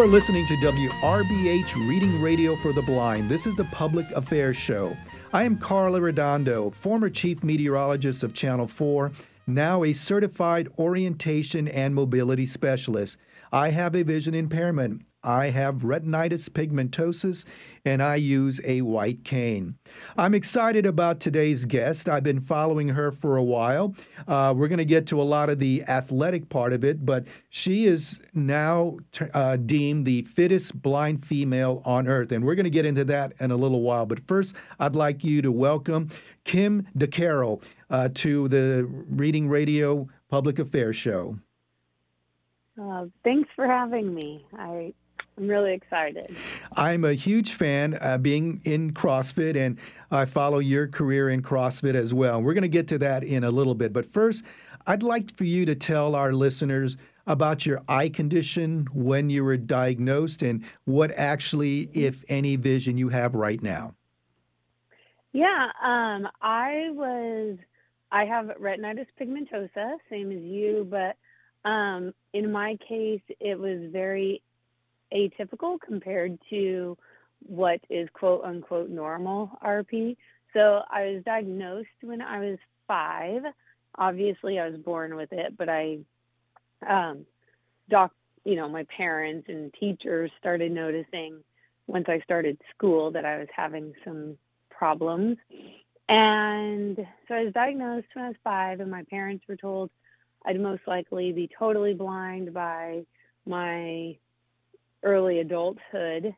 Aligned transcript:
You 0.00 0.06
are 0.06 0.08
listening 0.08 0.46
to 0.46 0.56
WRBH 0.56 1.86
Reading 1.86 2.22
Radio 2.22 2.56
for 2.56 2.72
the 2.72 2.80
Blind. 2.80 3.28
This 3.28 3.46
is 3.46 3.54
the 3.54 3.64
Public 3.64 4.10
Affairs 4.12 4.56
Show. 4.56 4.96
I 5.34 5.42
am 5.42 5.58
Carla 5.58 6.00
Redondo, 6.00 6.70
former 6.70 7.10
chief 7.10 7.44
meteorologist 7.44 8.22
of 8.22 8.32
Channel 8.32 8.66
4, 8.66 9.12
now 9.46 9.84
a 9.84 9.92
certified 9.92 10.68
orientation 10.78 11.68
and 11.68 11.94
mobility 11.94 12.46
specialist. 12.46 13.18
I 13.52 13.68
have 13.72 13.94
a 13.94 14.02
vision 14.02 14.32
impairment. 14.32 15.02
I 15.22 15.46
have 15.46 15.82
retinitis 15.82 16.48
pigmentosa 16.48 17.44
and 17.84 18.02
I 18.02 18.16
use 18.16 18.60
a 18.64 18.82
white 18.82 19.24
cane. 19.24 19.76
I'm 20.16 20.34
excited 20.34 20.86
about 20.86 21.20
today's 21.20 21.64
guest. 21.64 22.08
I've 22.08 22.22
been 22.22 22.40
following 22.40 22.88
her 22.88 23.10
for 23.12 23.36
a 23.36 23.42
while. 23.42 23.94
Uh, 24.26 24.54
we're 24.56 24.68
going 24.68 24.78
to 24.78 24.84
get 24.84 25.06
to 25.08 25.20
a 25.20 25.24
lot 25.24 25.50
of 25.50 25.58
the 25.58 25.82
athletic 25.88 26.48
part 26.48 26.72
of 26.72 26.84
it, 26.84 27.04
but 27.04 27.26
she 27.48 27.84
is 27.86 28.20
now 28.34 28.98
uh, 29.34 29.56
deemed 29.56 30.06
the 30.06 30.22
fittest 30.22 30.80
blind 30.80 31.24
female 31.24 31.82
on 31.84 32.06
earth. 32.06 32.32
And 32.32 32.44
we're 32.44 32.54
going 32.54 32.64
to 32.64 32.70
get 32.70 32.86
into 32.86 33.04
that 33.06 33.32
in 33.40 33.50
a 33.50 33.56
little 33.56 33.82
while. 33.82 34.06
But 34.06 34.20
first, 34.26 34.54
I'd 34.78 34.96
like 34.96 35.24
you 35.24 35.42
to 35.42 35.52
welcome 35.52 36.08
Kym 36.44 36.86
DeKeyrel 36.96 37.62
uh, 37.90 38.08
to 38.14 38.48
the 38.48 38.86
Reading 38.88 39.48
Radio 39.48 40.08
Public 40.28 40.58
Affairs 40.58 40.96
Show. 40.96 41.38
Uh, 42.80 43.06
thanks 43.24 43.48
for 43.54 43.66
having 43.66 44.14
me. 44.14 44.46
I 44.56 44.94
I'm 45.38 45.48
really 45.48 45.72
excited. 45.72 46.36
I'm 46.76 47.04
a 47.04 47.14
huge 47.14 47.54
fan 47.54 47.98
uh, 48.00 48.18
being 48.18 48.60
in 48.64 48.92
CrossFit, 48.92 49.56
and 49.56 49.78
I 50.10 50.26
follow 50.26 50.58
your 50.58 50.86
career 50.86 51.30
in 51.30 51.42
CrossFit 51.42 51.94
as 51.94 52.12
well. 52.12 52.42
We're 52.42 52.54
going 52.54 52.62
to 52.62 52.68
get 52.68 52.88
to 52.88 52.98
that 52.98 53.24
in 53.24 53.44
a 53.44 53.50
little 53.50 53.74
bit. 53.74 53.92
But 53.92 54.06
first, 54.06 54.44
I'd 54.86 55.02
like 55.02 55.34
for 55.34 55.44
you 55.44 55.64
to 55.66 55.74
tell 55.74 56.14
our 56.14 56.32
listeners 56.32 56.96
about 57.26 57.64
your 57.64 57.80
eye 57.88 58.08
condition, 58.08 58.88
when 58.92 59.30
you 59.30 59.44
were 59.44 59.56
diagnosed, 59.56 60.42
and 60.42 60.64
what 60.84 61.10
actually, 61.12 61.88
if 61.94 62.24
any, 62.28 62.56
vision 62.56 62.98
you 62.98 63.08
have 63.10 63.34
right 63.34 63.62
now. 63.62 63.94
Yeah, 65.32 65.68
um, 65.82 66.28
I 66.42 66.88
was, 66.90 67.56
I 68.10 68.24
have 68.24 68.46
retinitis 68.60 69.06
pigmentosa, 69.20 69.96
same 70.10 70.32
as 70.32 70.42
you, 70.42 70.86
but 70.90 71.16
um, 71.68 72.12
in 72.32 72.50
my 72.50 72.76
case, 72.88 73.22
it 73.38 73.58
was 73.58 73.78
very 73.92 74.42
atypical 75.14 75.78
compared 75.80 76.38
to 76.50 76.96
what 77.46 77.80
is 77.88 78.08
quote 78.12 78.44
unquote 78.44 78.90
normal 78.90 79.50
RP. 79.64 80.16
So 80.52 80.82
I 80.90 81.12
was 81.12 81.22
diagnosed 81.24 81.88
when 82.02 82.20
I 82.20 82.40
was 82.40 82.58
five. 82.86 83.42
Obviously, 83.96 84.58
I 84.58 84.68
was 84.68 84.78
born 84.78 85.16
with 85.16 85.32
it, 85.32 85.56
but 85.56 85.68
I, 85.68 85.98
um, 86.88 87.26
doc, 87.88 88.12
you 88.44 88.56
know, 88.56 88.68
my 88.68 88.84
parents 88.84 89.48
and 89.48 89.72
teachers 89.74 90.30
started 90.38 90.72
noticing 90.72 91.42
once 91.86 92.06
I 92.08 92.20
started 92.20 92.58
school 92.74 93.10
that 93.12 93.24
I 93.24 93.38
was 93.38 93.48
having 93.54 93.92
some 94.04 94.36
problems. 94.70 95.36
And 96.08 96.96
so 97.28 97.34
I 97.34 97.44
was 97.44 97.52
diagnosed 97.52 98.08
when 98.14 98.24
I 98.24 98.28
was 98.28 98.36
five, 98.42 98.80
and 98.80 98.90
my 98.90 99.04
parents 99.04 99.44
were 99.48 99.56
told 99.56 99.90
I'd 100.44 100.58
most 100.58 100.82
likely 100.86 101.32
be 101.32 101.48
totally 101.58 101.94
blind 101.94 102.54
by 102.54 103.04
my 103.46 104.16
early 105.02 105.40
adulthood. 105.40 106.34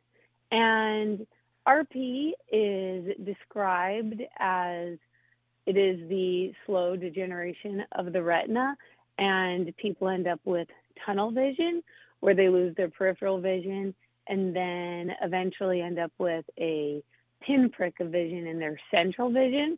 And 0.51 1.25
RP 1.67 2.31
is 2.51 3.15
described 3.23 4.21
as 4.39 4.97
it 5.65 5.77
is 5.77 6.07
the 6.09 6.53
slow 6.65 6.95
degeneration 6.95 7.83
of 7.93 8.11
the 8.11 8.21
retina, 8.21 8.75
and 9.17 9.75
people 9.77 10.09
end 10.09 10.27
up 10.27 10.41
with 10.43 10.67
tunnel 11.05 11.31
vision 11.31 11.81
where 12.19 12.35
they 12.35 12.49
lose 12.49 12.75
their 12.75 12.89
peripheral 12.89 13.39
vision 13.39 13.93
and 14.27 14.55
then 14.55 15.15
eventually 15.21 15.81
end 15.81 15.99
up 15.99 16.11
with 16.17 16.45
a 16.57 17.03
pinprick 17.45 17.99
of 17.99 18.09
vision 18.09 18.47
in 18.47 18.59
their 18.59 18.79
central 18.91 19.31
vision. 19.31 19.77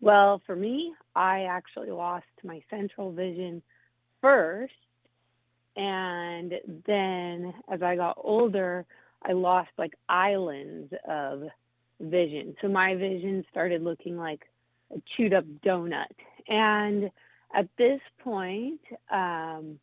Well, 0.00 0.42
for 0.46 0.54
me, 0.54 0.92
I 1.14 1.44
actually 1.44 1.90
lost 1.90 2.26
my 2.44 2.62
central 2.68 3.12
vision 3.12 3.62
first 4.20 4.74
and 5.76 6.54
then 6.86 7.52
as 7.70 7.82
I 7.82 7.96
got 7.96 8.18
older, 8.22 8.86
I 9.22 9.32
lost 9.32 9.70
like 9.76 9.94
islands 10.08 10.92
of 11.08 11.42
vision. 12.00 12.56
So 12.62 12.68
my 12.68 12.94
vision 12.94 13.44
started 13.50 13.82
looking 13.82 14.16
like 14.16 14.40
a 14.94 15.00
chewed 15.16 15.34
up 15.34 15.44
donut. 15.64 16.06
And 16.48 17.10
at 17.54 17.68
this 17.76 18.00
point, 18.22 18.80
um, 19.10 19.78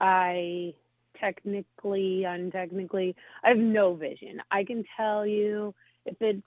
I 0.00 0.74
technically, 1.18 2.24
untechnically, 2.26 3.14
I 3.44 3.48
have 3.48 3.58
no 3.58 3.94
vision. 3.94 4.40
I 4.50 4.64
can 4.64 4.84
tell 4.96 5.26
you 5.26 5.74
if 6.06 6.16
it's 6.20 6.42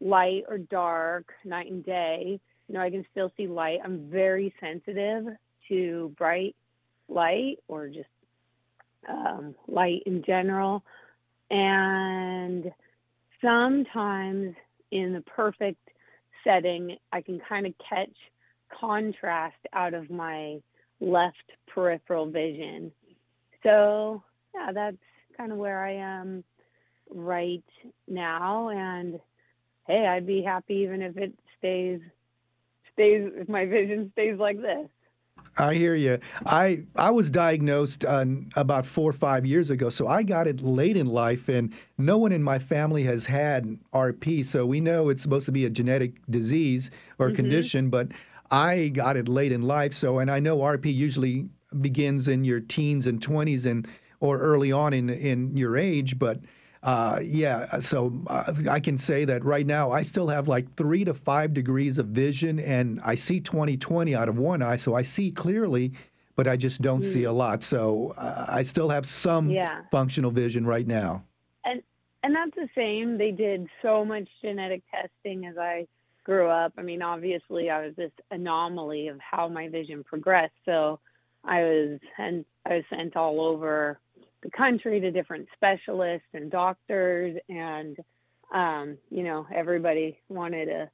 light 0.00 0.44
or 0.48 0.58
dark, 0.58 1.32
night 1.44 1.70
and 1.70 1.84
day. 1.84 2.40
You 2.68 2.74
know, 2.74 2.80
I 2.80 2.90
can 2.90 3.06
still 3.10 3.32
see 3.36 3.46
light. 3.46 3.78
I'm 3.82 4.10
very 4.10 4.52
sensitive 4.60 5.24
to 5.68 6.14
bright 6.18 6.54
light 7.08 7.58
or 7.68 7.88
just 7.88 8.08
um, 9.08 9.54
light 9.66 10.02
in 10.06 10.22
general. 10.26 10.84
And 11.50 12.70
sometimes 13.42 14.54
in 14.90 15.12
the 15.12 15.22
perfect 15.22 15.88
setting, 16.44 16.96
I 17.12 17.20
can 17.20 17.40
kind 17.48 17.66
of 17.66 17.74
catch 17.88 18.14
contrast 18.80 19.56
out 19.72 19.94
of 19.94 20.10
my 20.10 20.58
left 21.00 21.36
peripheral 21.66 22.30
vision. 22.30 22.92
So, 23.62 24.22
yeah, 24.54 24.72
that's 24.72 24.96
kind 25.36 25.52
of 25.52 25.58
where 25.58 25.84
I 25.84 25.94
am 25.94 26.44
right 27.10 27.64
now. 28.06 28.68
And 28.68 29.20
hey, 29.86 30.06
I'd 30.06 30.26
be 30.26 30.42
happy 30.42 30.74
even 30.76 31.02
if 31.02 31.16
it 31.16 31.32
stays 31.58 32.00
stays 32.92 33.30
if 33.36 33.48
my 33.48 33.64
vision 33.64 34.10
stays 34.12 34.38
like 34.38 34.60
this. 34.60 34.88
I 35.58 35.74
hear 35.74 35.94
you. 35.94 36.18
I 36.46 36.84
I 36.96 37.10
was 37.10 37.30
diagnosed 37.30 38.04
uh, 38.04 38.24
about 38.54 38.86
four 38.86 39.10
or 39.10 39.14
five 39.14 39.44
years 39.44 39.70
ago, 39.70 39.88
so 39.88 40.06
I 40.06 40.22
got 40.22 40.46
it 40.46 40.62
late 40.62 40.96
in 40.96 41.06
life, 41.06 41.48
and 41.48 41.74
no 41.98 42.16
one 42.16 42.32
in 42.32 42.42
my 42.42 42.58
family 42.58 43.02
has 43.04 43.26
had 43.26 43.78
RP, 43.92 44.44
so 44.44 44.64
we 44.64 44.80
know 44.80 45.08
it's 45.08 45.22
supposed 45.22 45.46
to 45.46 45.52
be 45.52 45.64
a 45.64 45.70
genetic 45.70 46.14
disease 46.30 46.90
or 47.18 47.26
mm-hmm. 47.26 47.36
condition, 47.36 47.90
but 47.90 48.08
I 48.50 48.88
got 48.88 49.16
it 49.16 49.28
late 49.28 49.52
in 49.52 49.62
life, 49.62 49.94
so 49.94 50.18
and 50.18 50.30
I 50.30 50.38
know 50.38 50.58
RP 50.58 50.94
usually 50.94 51.48
begins 51.80 52.28
in 52.28 52.44
your 52.44 52.60
teens 52.60 53.06
and 53.06 53.20
twenties 53.20 53.66
and 53.66 53.86
or 54.20 54.38
early 54.38 54.70
on 54.70 54.92
in 54.92 55.10
in 55.10 55.56
your 55.56 55.76
age, 55.76 56.18
but 56.18 56.38
uh, 56.82 57.18
yeah, 57.22 57.80
so 57.80 58.22
uh, 58.28 58.52
I 58.70 58.80
can 58.80 58.98
say 58.98 59.24
that 59.24 59.44
right 59.44 59.66
now 59.66 59.90
I 59.90 60.02
still 60.02 60.28
have 60.28 60.46
like 60.46 60.74
three 60.76 61.04
to 61.04 61.14
five 61.14 61.52
degrees 61.52 61.98
of 61.98 62.06
vision, 62.06 62.60
and 62.60 63.00
I 63.04 63.14
see 63.16 63.40
20/20 63.40 64.16
out 64.16 64.28
of 64.28 64.38
one 64.38 64.62
eye, 64.62 64.76
so 64.76 64.94
I 64.94 65.02
see 65.02 65.30
clearly, 65.30 65.92
but 66.36 66.46
I 66.46 66.56
just 66.56 66.80
don't 66.80 67.02
mm. 67.02 67.12
see 67.12 67.24
a 67.24 67.32
lot. 67.32 67.62
So 67.62 68.14
uh, 68.16 68.46
I 68.48 68.62
still 68.62 68.90
have 68.90 69.06
some 69.06 69.50
yeah. 69.50 69.82
functional 69.90 70.30
vision 70.30 70.64
right 70.66 70.86
now. 70.86 71.24
And 71.64 71.82
and 72.22 72.34
that's 72.34 72.54
the 72.54 72.68
same. 72.76 73.18
They 73.18 73.32
did 73.32 73.66
so 73.82 74.04
much 74.04 74.28
genetic 74.40 74.82
testing 74.90 75.46
as 75.46 75.58
I 75.58 75.86
grew 76.22 76.48
up. 76.48 76.74
I 76.78 76.82
mean, 76.82 77.02
obviously, 77.02 77.70
I 77.70 77.86
was 77.86 77.96
this 77.96 78.12
anomaly 78.30 79.08
of 79.08 79.18
how 79.18 79.48
my 79.48 79.68
vision 79.68 80.04
progressed. 80.04 80.54
So 80.64 81.00
I 81.44 81.62
was 81.62 81.98
and 82.18 82.44
I 82.66 82.74
was 82.76 82.84
sent 82.90 83.16
all 83.16 83.40
over 83.40 83.98
the 84.42 84.50
country 84.50 85.00
to 85.00 85.10
different 85.10 85.48
specialists 85.54 86.28
and 86.34 86.50
doctors 86.50 87.36
and 87.48 87.96
um, 88.54 88.96
you 89.10 89.22
know 89.22 89.46
everybody 89.54 90.18
wanted 90.28 90.68
a 90.68 90.90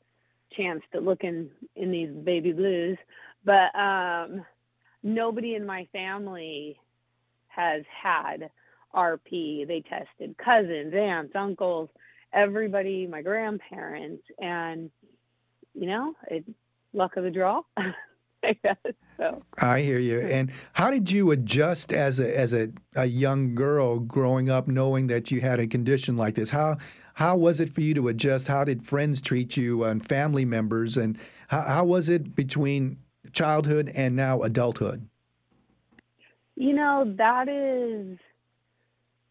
chance 0.57 0.83
to 0.93 1.01
look 1.01 1.25
in 1.25 1.51
in 1.77 1.91
these 1.91 2.11
baby 2.11 2.53
blues. 2.53 2.99
But 3.45 3.75
um, 3.79 4.45
nobody 5.05 5.55
in 5.55 5.67
my 5.67 5.87
family 5.93 6.77
has 7.49 7.83
had 8.03 8.51
rp 8.97 9.67
they 9.67 9.83
tested 9.89 10.37
cousins 10.39 10.95
aunts 10.95 11.33
uncles 11.35 11.89
everybody 12.33 13.07
my 13.07 13.23
grandparents 13.23 14.23
and 14.39 14.91
you 15.75 15.87
know 15.87 16.15
it 16.31 16.45
luck 16.93 17.17
of 17.17 17.25
the 17.25 17.31
draw 17.31 17.61
so. 19.17 19.43
I 19.59 19.81
hear 19.81 19.99
you. 19.99 20.21
And 20.21 20.53
how 20.75 20.91
did 20.91 21.11
you 21.11 21.31
adjust 21.31 21.93
as 21.93 22.21
a 22.21 22.37
as 22.37 22.53
a, 22.53 22.71
a 22.95 23.07
young 23.07 23.55
girl 23.55 23.99
growing 23.99 24.51
up, 24.51 24.69
knowing 24.69 25.07
that 25.09 25.31
you 25.31 25.41
had 25.41 25.59
a 25.59 25.67
condition 25.67 26.17
like 26.17 26.35
this? 26.35 26.51
How 26.51 26.79
how 27.15 27.37
was 27.37 27.61
it 27.61 27.71
for 27.71 27.81
you 27.81 27.95
to 27.95 28.09
adjust? 28.09 28.49
How 28.49 28.65
did 28.65 28.85
friends 28.85 29.21
treat 29.21 29.57
you 29.57 29.85
and 29.85 30.05
family 30.05 30.45
members? 30.45 30.97
And 30.97 31.19
how, 31.49 31.63
how 31.63 31.85
was 31.85 32.09
it 32.09 32.35
between 32.35 32.99
childhood 33.33 33.91
and 33.95 34.17
now 34.17 34.43
adulthood? 34.43 35.09
You 36.57 36.73
know, 36.75 37.15
that 37.17 37.49
is 37.49 38.19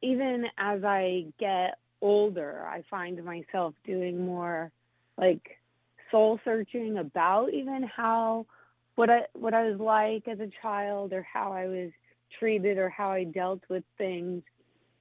even 0.01 0.45
as 0.57 0.83
I 0.83 1.25
get 1.39 1.77
older, 2.01 2.65
I 2.67 2.83
find 2.89 3.23
myself 3.23 3.73
doing 3.85 4.25
more 4.25 4.71
like 5.17 5.57
soul 6.11 6.39
searching 6.43 6.97
about 6.97 7.53
even 7.53 7.83
how 7.83 8.45
what 8.95 9.09
I 9.09 9.21
what 9.33 9.53
I 9.53 9.69
was 9.69 9.79
like 9.79 10.27
as 10.27 10.39
a 10.39 10.51
child 10.61 11.13
or 11.13 11.25
how 11.31 11.51
I 11.51 11.67
was 11.67 11.91
treated 12.39 12.77
or 12.77 12.89
how 12.89 13.11
I 13.11 13.23
dealt 13.23 13.61
with 13.69 13.83
things. 13.97 14.43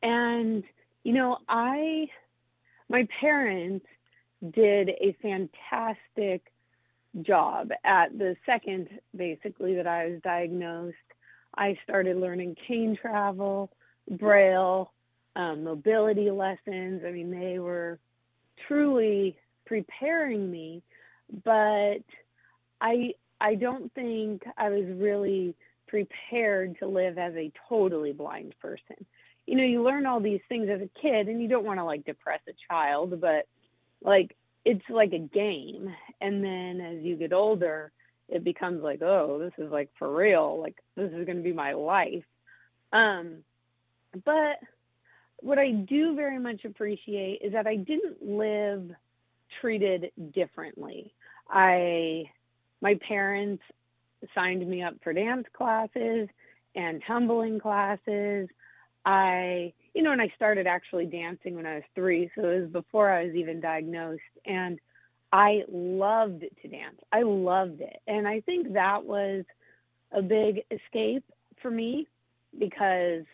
and 0.02 0.64
you 1.04 1.12
know, 1.12 1.38
I 1.48 2.06
my 2.88 3.06
parents 3.20 3.86
did 4.52 4.90
a 4.90 5.16
fantastic 5.22 6.52
job 7.22 7.70
at 7.84 8.16
the 8.18 8.36
second 8.46 8.88
basically 9.14 9.74
that 9.76 9.86
I 9.86 10.08
was 10.08 10.20
diagnosed. 10.22 10.96
I 11.56 11.78
started 11.84 12.16
learning 12.16 12.56
cane 12.66 12.96
travel, 13.00 13.70
braille, 14.10 14.92
um, 15.36 15.64
mobility 15.64 16.30
lessons. 16.30 17.02
I 17.06 17.10
mean, 17.10 17.30
they 17.30 17.58
were 17.58 17.98
truly 18.66 19.36
preparing 19.66 20.50
me, 20.50 20.82
but 21.44 22.02
I 22.80 23.14
I 23.42 23.56
don't 23.56 23.92
think 23.92 24.44
I 24.56 24.70
was 24.70 24.84
really 24.86 25.56
prepared 25.88 26.78
to 26.78 26.86
live 26.86 27.18
as 27.18 27.34
a 27.34 27.50
totally 27.68 28.12
blind 28.12 28.54
person. 28.62 29.04
You 29.46 29.56
know, 29.56 29.64
you 29.64 29.82
learn 29.82 30.06
all 30.06 30.20
these 30.20 30.40
things 30.48 30.68
as 30.70 30.80
a 30.80 31.00
kid 31.00 31.26
and 31.26 31.42
you 31.42 31.48
don't 31.48 31.64
want 31.64 31.80
to 31.80 31.84
like 31.84 32.04
depress 32.04 32.40
a 32.48 32.52
child, 32.70 33.20
but 33.20 33.48
like 34.00 34.36
it's 34.64 34.84
like 34.88 35.12
a 35.12 35.18
game. 35.18 35.92
And 36.20 36.42
then 36.42 36.80
as 36.80 37.02
you 37.02 37.16
get 37.16 37.32
older, 37.32 37.90
it 38.28 38.44
becomes 38.44 38.80
like, 38.80 39.02
oh, 39.02 39.40
this 39.40 39.52
is 39.58 39.72
like 39.72 39.90
for 39.98 40.14
real. 40.14 40.60
Like 40.60 40.76
this 40.96 41.10
is 41.10 41.26
going 41.26 41.38
to 41.38 41.42
be 41.42 41.52
my 41.52 41.72
life. 41.72 42.24
Um 42.92 43.38
but 44.24 44.60
what 45.40 45.58
I 45.58 45.72
do 45.72 46.14
very 46.14 46.38
much 46.38 46.64
appreciate 46.64 47.40
is 47.42 47.52
that 47.54 47.66
I 47.66 47.74
didn't 47.74 48.22
live 48.22 48.88
treated 49.60 50.12
differently. 50.32 51.12
I 51.48 52.30
my 52.82 52.99
parents 53.08 53.62
signed 54.34 54.67
me 54.69 54.82
up 54.82 54.94
for 55.02 55.12
dance 55.12 55.46
classes 55.56 56.29
and 56.75 57.02
tumbling 57.06 57.58
classes. 57.58 58.49
I, 59.06 59.73
you 59.94 60.02
know, 60.02 60.12
and 60.12 60.20
I 60.20 60.31
started 60.37 60.67
actually 60.67 61.06
dancing 61.06 61.55
when 61.55 61.67
I 61.67 61.76
was 61.76 61.84
three, 61.94 62.31
so 62.34 62.49
it 62.49 62.61
was 62.62 62.70
before 62.70 63.11
I 63.11 63.25
was 63.25 63.34
even 63.34 63.61
diagnosed. 63.61 64.20
And 64.44 64.79
I 65.32 65.62
loved 65.70 66.43
to 66.62 66.69
dance. 66.69 66.99
I 67.12 67.23
loved 67.23 67.81
it. 67.81 68.00
And 68.06 68.29
I 68.29 68.40
think 68.40 68.75
that 68.75 69.05
was 69.05 69.44
a 70.12 70.20
big 70.20 70.62
escape 70.70 71.25
for 71.62 71.70
me 71.70 72.06
because 72.58 73.25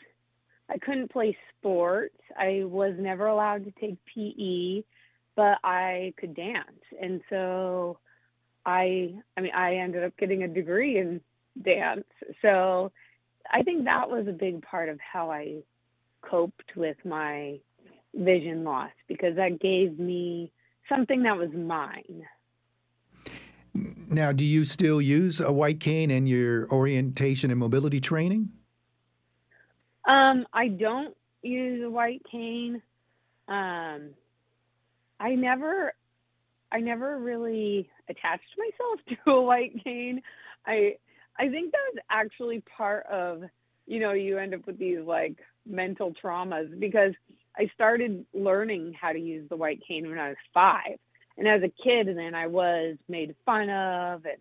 I 0.71 0.79
couldn't 0.79 1.11
play 1.11 1.37
sports. 1.59 2.15
I 2.39 2.63
was 2.65 2.95
never 2.99 3.27
allowed 3.27 3.65
to 3.65 3.73
take 3.81 3.97
PE, 4.15 4.85
but 5.35 5.59
I 5.65 6.13
could 6.19 6.37
dance. 6.37 6.83
And 7.01 7.21
so 7.31 7.99
I 8.69 9.15
I 9.37 9.41
mean 9.41 9.53
I 9.55 9.77
ended 9.77 10.05
up 10.05 10.17
getting 10.19 10.43
a 10.43 10.49
degree 10.49 10.99
in 10.99 11.21
dance. 11.63 12.05
So 12.43 12.93
I 13.51 13.63
think 13.63 13.85
that 13.85 14.11
was 14.11 14.27
a 14.29 14.33
big 14.33 14.63
part 14.63 14.89
of 14.89 14.99
how 15.01 15.31
I 15.31 15.63
coped 16.23 16.77
with 16.77 16.97
my 17.05 17.59
vision 18.15 18.65
loss 18.65 18.91
because 19.09 19.37
that 19.37 19.61
gave 19.61 19.99
me 19.99 20.53
something 20.89 21.23
that 21.23 21.37
was 21.37 21.51
mine. 21.53 22.25
Now, 23.75 24.33
do 24.33 24.45
you 24.45 24.65
still 24.65 25.01
use 25.01 25.41
a 25.41 25.53
white 25.53 25.79
cane 25.81 26.11
in 26.11 26.27
your 26.27 26.69
orientation 26.71 27.51
and 27.51 27.61
mobility 27.61 28.01
training? 28.01 28.51
Um, 30.05 30.47
I 30.53 30.69
don't 30.69 31.15
use 31.43 31.85
a 31.85 31.91
white 31.91 32.23
cane. 32.31 32.83
Um, 33.47 34.11
I 35.21 35.35
never, 35.37 35.93
I 36.71 36.81
never 36.81 37.19
really 37.19 37.89
attached 38.09 38.45
myself 38.57 39.19
to 39.25 39.31
a 39.33 39.43
white 39.43 39.73
cane. 39.83 40.23
I, 40.67 40.97
I 41.39 41.49
think 41.49 41.73
that 41.73 41.79
was 41.95 42.03
actually 42.11 42.63
part 42.77 43.07
of, 43.07 43.43
you 43.87 44.01
know, 44.01 44.13
you 44.13 44.39
end 44.39 44.55
up 44.55 44.67
with 44.67 44.79
these 44.79 45.01
like 45.05 45.37
mental 45.67 46.13
traumas 46.23 46.79
because 46.79 47.13
I 47.57 47.71
started 47.75 48.25
learning 48.35 48.95
how 49.01 49.13
to 49.13 49.19
use 49.19 49.49
the 49.49 49.57
white 49.57 49.81
cane 49.87 50.09
when 50.09 50.19
I 50.19 50.29
was 50.29 50.37
five. 50.53 50.99
And 51.37 51.47
as 51.47 51.63
a 51.63 51.73
kid, 51.83 52.09
then 52.17 52.35
I 52.35 52.49
was 52.49 52.97
made 53.09 53.35
fun 53.47 53.71
of 53.71 54.23
and 54.25 54.39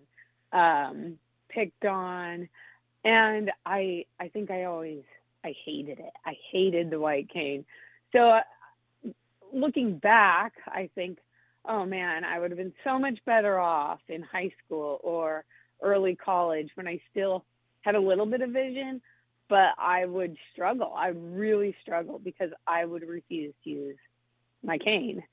um, 0.51 1.17
picked 1.49 1.85
on. 1.85 2.49
And 3.03 3.51
I, 3.65 4.05
I 4.19 4.27
think 4.29 4.51
I 4.51 4.65
always 4.65 5.03
I 5.43 5.53
hated 5.65 5.99
it. 5.99 6.13
I 6.25 6.33
hated 6.51 6.89
the 6.89 6.99
white 6.99 7.29
cane. 7.29 7.65
So 8.11 8.19
uh, 8.19 8.41
looking 9.53 9.97
back, 9.97 10.53
I 10.67 10.89
think, 10.95 11.19
oh 11.65 11.85
man, 11.85 12.23
I 12.23 12.39
would 12.39 12.51
have 12.51 12.57
been 12.57 12.73
so 12.83 12.97
much 12.99 13.19
better 13.25 13.59
off 13.59 13.99
in 14.07 14.21
high 14.21 14.51
school 14.65 14.99
or 15.03 15.45
early 15.81 16.15
college 16.15 16.69
when 16.75 16.87
I 16.87 16.99
still 17.11 17.45
had 17.81 17.95
a 17.95 17.99
little 17.99 18.25
bit 18.25 18.41
of 18.41 18.51
vision, 18.51 19.01
but 19.49 19.69
I 19.77 20.05
would 20.05 20.35
struggle. 20.53 20.93
I 20.95 21.09
really 21.09 21.75
struggle 21.81 22.19
because 22.19 22.49
I 22.65 22.85
would 22.85 23.07
refuse 23.07 23.53
to 23.63 23.69
use 23.69 23.97
my 24.63 24.77
cane. 24.77 25.23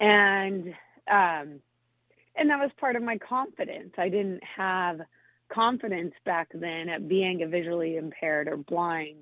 And 0.00 0.68
um 1.10 1.60
and 2.34 2.48
that 2.48 2.58
was 2.58 2.70
part 2.80 2.96
of 2.96 3.02
my 3.02 3.18
confidence. 3.18 3.92
I 3.98 4.08
didn't 4.08 4.42
have 4.56 5.00
confidence 5.52 6.14
back 6.24 6.48
then 6.54 6.88
at 6.88 7.08
being 7.08 7.42
a 7.42 7.46
visually 7.46 7.96
impaired 7.96 8.48
or 8.48 8.56
blind 8.56 9.18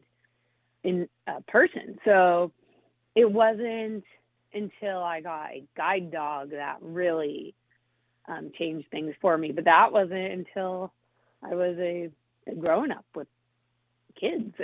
in 0.85 1.09
a 1.27 1.41
person. 1.43 1.99
So 2.05 2.53
it 3.15 3.31
wasn't 3.31 4.05
until 4.52 4.99
I 4.99 5.20
got 5.20 5.50
a 5.50 5.64
guide 5.76 6.11
dog 6.11 6.50
that 6.50 6.79
really 6.81 7.55
um, 8.29 8.50
changed 8.56 8.91
things 8.91 9.14
for 9.20 9.37
me. 9.37 9.52
But 9.52 9.64
that 9.64 9.93
wasn't 9.93 10.32
until 10.32 10.93
I 11.43 11.55
was 11.55 11.76
a, 11.79 12.11
a 12.47 12.55
grown 12.55 12.93
up 12.93 13.05
with 13.14 13.29
kids. 14.19 14.55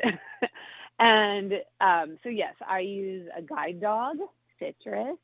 and 0.99 1.55
um, 1.81 2.19
so, 2.23 2.29
yes, 2.29 2.55
I 2.67 2.81
use 2.81 3.29
a 3.37 3.43
guide 3.43 3.81
dog, 3.81 4.17
Citrus, 4.59 5.19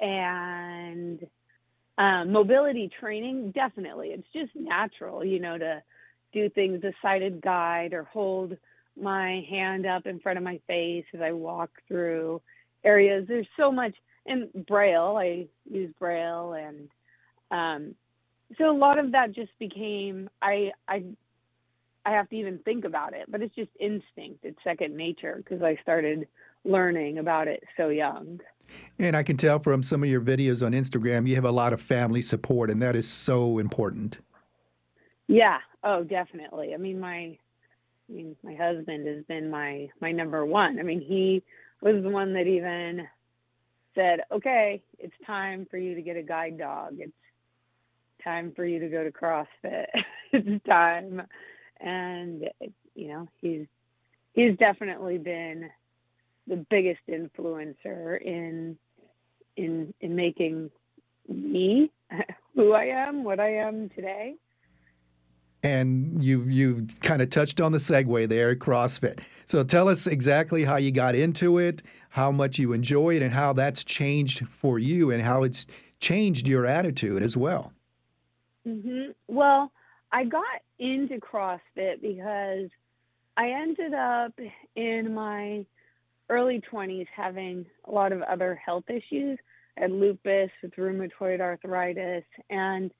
and 0.00 1.26
um, 1.96 2.32
mobility 2.32 2.90
training. 3.00 3.52
Definitely, 3.52 4.08
it's 4.08 4.28
just 4.32 4.54
natural, 4.54 5.24
you 5.24 5.40
know, 5.40 5.58
to 5.58 5.82
do 6.32 6.48
things 6.50 6.84
a 6.84 6.92
sighted 7.00 7.40
guide 7.40 7.92
or 7.94 8.04
hold 8.04 8.56
my 9.00 9.44
hand 9.48 9.86
up 9.86 10.06
in 10.06 10.20
front 10.20 10.38
of 10.38 10.44
my 10.44 10.60
face 10.66 11.04
as 11.14 11.20
I 11.20 11.32
walk 11.32 11.70
through 11.86 12.42
areas. 12.88 13.26
There's 13.28 13.46
so 13.56 13.70
much 13.70 13.94
in 14.26 14.48
Braille. 14.66 15.16
I 15.18 15.46
use 15.70 15.92
Braille, 15.98 16.54
and 16.54 16.88
um, 17.50 17.94
so 18.56 18.70
a 18.70 18.76
lot 18.76 18.98
of 18.98 19.12
that 19.12 19.32
just 19.32 19.52
became 19.58 20.30
I 20.40 20.70
I 20.88 21.04
I 22.04 22.12
have 22.12 22.28
to 22.30 22.36
even 22.36 22.58
think 22.60 22.84
about 22.84 23.12
it, 23.12 23.30
but 23.30 23.42
it's 23.42 23.54
just 23.54 23.70
instinct. 23.78 24.40
It's 24.42 24.58
second 24.64 24.96
nature 24.96 25.36
because 25.36 25.62
I 25.62 25.76
started 25.82 26.26
learning 26.64 27.18
about 27.18 27.48
it 27.48 27.62
so 27.76 27.88
young. 27.88 28.40
And 28.98 29.16
I 29.16 29.22
can 29.22 29.36
tell 29.36 29.58
from 29.58 29.82
some 29.82 30.02
of 30.02 30.08
your 30.08 30.20
videos 30.20 30.64
on 30.64 30.72
Instagram, 30.72 31.26
you 31.26 31.34
have 31.36 31.44
a 31.44 31.50
lot 31.50 31.72
of 31.72 31.80
family 31.80 32.22
support, 32.22 32.70
and 32.70 32.82
that 32.82 32.96
is 32.96 33.08
so 33.08 33.58
important. 33.58 34.18
Yeah. 35.26 35.58
Oh, 35.84 36.02
definitely. 36.02 36.74
I 36.74 36.76
mean, 36.78 36.98
my 36.98 37.36
I 38.08 38.12
mean, 38.12 38.36
my 38.42 38.54
husband 38.54 39.06
has 39.06 39.24
been 39.26 39.50
my 39.50 39.88
my 40.00 40.12
number 40.12 40.44
one. 40.46 40.78
I 40.78 40.82
mean, 40.82 41.00
he 41.00 41.42
was 41.80 42.02
the 42.02 42.10
one 42.10 42.34
that 42.34 42.46
even 42.46 43.06
said, 43.94 44.20
"Okay, 44.30 44.82
it's 44.98 45.14
time 45.26 45.66
for 45.70 45.78
you 45.78 45.94
to 45.94 46.02
get 46.02 46.16
a 46.16 46.22
guide 46.22 46.58
dog. 46.58 46.96
It's 46.98 47.12
time 48.22 48.52
for 48.52 48.64
you 48.64 48.80
to 48.80 48.88
go 48.88 49.04
to 49.04 49.12
CrossFit. 49.12 49.86
it's 50.32 50.64
time." 50.64 51.22
And 51.80 52.48
you 52.94 53.08
know, 53.08 53.28
he's 53.40 53.66
he's 54.32 54.56
definitely 54.58 55.18
been 55.18 55.70
the 56.46 56.64
biggest 56.70 57.00
influencer 57.08 58.20
in 58.20 58.76
in 59.56 59.94
in 60.00 60.16
making 60.16 60.70
me 61.28 61.90
who 62.54 62.72
I 62.72 62.86
am, 62.86 63.24
what 63.24 63.40
I 63.40 63.56
am 63.56 63.90
today 63.90 64.36
and 65.68 66.22
you've 66.22 66.50
you've 66.50 67.00
kind 67.00 67.20
of 67.22 67.30
touched 67.30 67.60
on 67.60 67.72
the 67.72 67.78
segue 67.78 68.28
there, 68.28 68.54
CrossFit. 68.56 69.20
So 69.46 69.62
tell 69.64 69.88
us 69.88 70.06
exactly 70.06 70.64
how 70.64 70.76
you 70.76 70.90
got 70.90 71.14
into 71.14 71.58
it, 71.58 71.82
how 72.10 72.30
much 72.32 72.58
you 72.58 72.72
enjoy 72.72 73.16
it, 73.16 73.22
and 73.22 73.32
how 73.32 73.52
that's 73.52 73.84
changed 73.84 74.46
for 74.48 74.78
you, 74.78 75.10
and 75.10 75.22
how 75.22 75.42
it's 75.42 75.66
changed 76.00 76.48
your 76.48 76.66
attitude 76.66 77.22
as 77.22 77.36
well. 77.36 77.72
Mm-hmm. 78.66 79.10
Well, 79.28 79.72
I 80.12 80.24
got 80.24 80.44
into 80.78 81.18
CrossFit 81.18 82.00
because 82.00 82.70
I 83.36 83.50
ended 83.50 83.94
up 83.94 84.32
in 84.76 85.14
my 85.14 85.64
early 86.30 86.60
20s 86.72 87.06
having 87.14 87.66
a 87.86 87.90
lot 87.90 88.12
of 88.12 88.22
other 88.22 88.54
health 88.54 88.84
issues. 88.88 89.38
Had 89.76 89.92
lupus 89.92 90.50
with 90.60 90.72
rheumatoid 90.72 91.40
arthritis, 91.40 92.24
and 92.50 92.90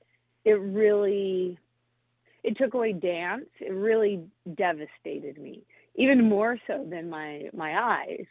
it 0.45 0.53
really 0.53 1.59
it 2.43 2.57
took 2.57 2.73
away 2.73 2.93
dance. 2.93 3.49
It 3.59 3.73
really 3.73 4.23
devastated 4.55 5.37
me, 5.37 5.63
even 5.95 6.27
more 6.27 6.57
so 6.67 6.85
than 6.89 7.09
my 7.09 7.49
my 7.53 7.79
eyes. 7.79 8.25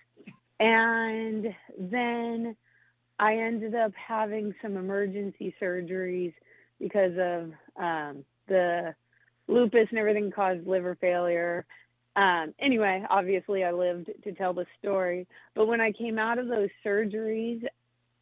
And 0.61 1.55
then 1.79 2.57
I 3.19 3.37
ended 3.37 3.75
up 3.75 3.93
having 3.95 4.55
some 4.63 4.77
emergency 4.77 5.55
surgeries 5.61 6.35
because 6.81 7.13
of 7.19 7.53
um, 7.83 8.25
the 8.47 8.95
lupus 9.49 9.87
and 9.91 9.99
everything 9.99 10.31
caused 10.31 10.67
liver 10.67 10.97
failure. 11.01 11.67
um, 12.17 12.55
anyway, 12.59 13.05
obviously, 13.09 13.63
I 13.65 13.73
lived 13.73 14.11
to 14.25 14.33
tell 14.33 14.53
the 14.53 14.67
story. 14.79 15.27
But 15.55 15.67
when 15.67 15.81
I 15.81 15.93
came 15.93 16.19
out 16.19 16.39
of 16.39 16.49
those 16.49 16.71
surgeries, 16.85 17.63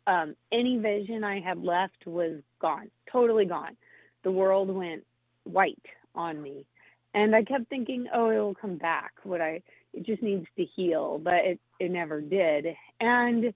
um, 0.07 0.37
any 0.53 0.79
vision 0.79 1.25
I 1.25 1.41
had 1.41 1.63
left 1.63 2.07
was 2.07 2.41
gone, 2.61 2.91
totally 3.11 3.47
gone. 3.47 3.77
The 4.23 4.31
world 4.31 4.71
went 4.71 5.05
white 5.47 5.87
on 6.15 6.43
me, 6.43 6.67
and 7.15 7.35
I 7.35 7.45
kept 7.45 7.69
thinking, 7.69 8.09
"Oh, 8.13 8.31
it 8.31 8.39
will 8.39 8.55
come 8.55 8.77
back. 8.77 9.13
What 9.23 9.41
I 9.41 9.63
it 9.93 10.05
just 10.05 10.23
needs 10.23 10.47
to 10.57 10.65
heal," 10.65 11.19
but 11.19 11.45
it 11.45 11.61
it 11.81 11.91
never 11.91 12.21
did. 12.21 12.67
And 13.01 13.55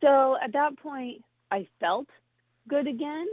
so 0.00 0.36
at 0.42 0.52
that 0.52 0.78
point, 0.78 1.22
I 1.50 1.66
felt 1.78 2.08
good 2.68 2.86
again, 2.86 3.26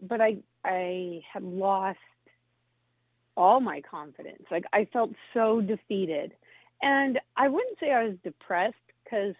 but 0.00 0.20
I 0.20 0.38
I 0.64 1.22
had 1.32 1.42
lost 1.42 1.98
all 3.36 3.60
my 3.60 3.80
confidence. 3.80 4.42
Like 4.50 4.64
I 4.72 4.86
felt 4.92 5.10
so 5.32 5.60
defeated. 5.60 6.32
And 6.82 7.18
I 7.36 7.48
wouldn't 7.48 7.78
say 7.80 7.90
I 7.90 8.04
was 8.04 8.16
depressed 8.22 8.74
because 9.04 9.34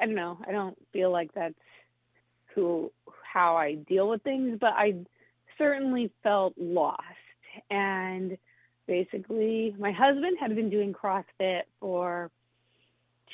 I 0.00 0.06
don't 0.06 0.14
know, 0.14 0.38
I 0.46 0.52
don't 0.52 0.78
feel 0.92 1.10
like 1.10 1.32
that's 1.34 1.54
who 2.54 2.92
how 3.22 3.56
I 3.56 3.74
deal 3.74 4.08
with 4.08 4.22
things, 4.22 4.58
but 4.60 4.72
I 4.74 4.94
certainly 5.58 6.10
felt 6.22 6.54
lost. 6.56 7.02
And 7.70 8.38
basically 8.86 9.74
my 9.78 9.92
husband 9.92 10.38
had 10.40 10.54
been 10.54 10.70
doing 10.70 10.92
CrossFit 10.94 11.62
for 11.80 12.30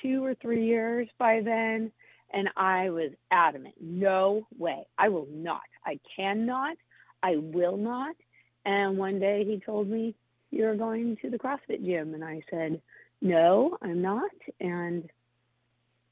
2 0.03 0.25
or 0.25 0.35
3 0.35 0.65
years 0.65 1.09
by 1.19 1.41
then 1.41 1.93
and 2.35 2.49
I 2.57 2.91
was 2.91 3.13
adamant, 3.31 3.77
no 3.81 4.47
way. 4.59 4.87
I 4.99 5.09
will 5.09 5.29
not. 5.31 5.63
I 5.87 6.01
cannot. 6.17 6.77
I 7.23 7.37
will 7.37 7.77
not. 7.77 8.17
And 8.65 8.99
one 8.99 9.21
day 9.21 9.45
he 9.45 9.61
told 9.65 9.89
me, 9.89 10.17
You're 10.51 10.77
going 10.77 11.17
to 11.23 11.31
the 11.31 11.39
CrossFit 11.39 11.85
gym. 11.85 12.13
And 12.13 12.25
I 12.25 12.43
said, 12.51 12.83
No, 13.23 13.79
I'm 13.81 14.03
not. 14.03 14.33
And 14.61 15.09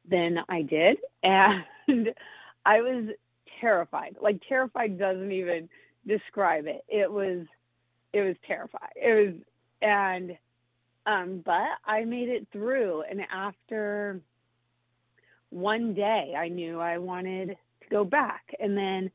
then 0.08 0.38
I 0.48 0.62
did. 0.62 0.98
And 1.88 2.14
I 2.64 2.80
was 2.80 3.06
terrified. 3.60 4.16
Like, 4.20 4.40
terrified 4.48 4.98
doesn't 4.98 5.32
even 5.32 5.68
describe 6.06 6.66
it. 6.66 6.84
It 6.88 7.10
was, 7.10 7.46
it 8.12 8.22
was 8.22 8.36
terrifying. 8.46 8.90
It 8.96 9.26
was, 9.26 9.34
and, 9.80 10.36
um, 11.06 11.42
but 11.44 11.78
I 11.84 12.04
made 12.04 12.28
it 12.28 12.46
through. 12.52 13.02
And 13.10 13.20
after 13.32 14.20
one 15.50 15.94
day, 15.94 16.34
I 16.36 16.48
knew 16.48 16.80
I 16.80 16.98
wanted 16.98 17.48
to 17.48 17.88
go 17.90 18.04
back. 18.04 18.42
And 18.58 18.76
then 18.76 19.10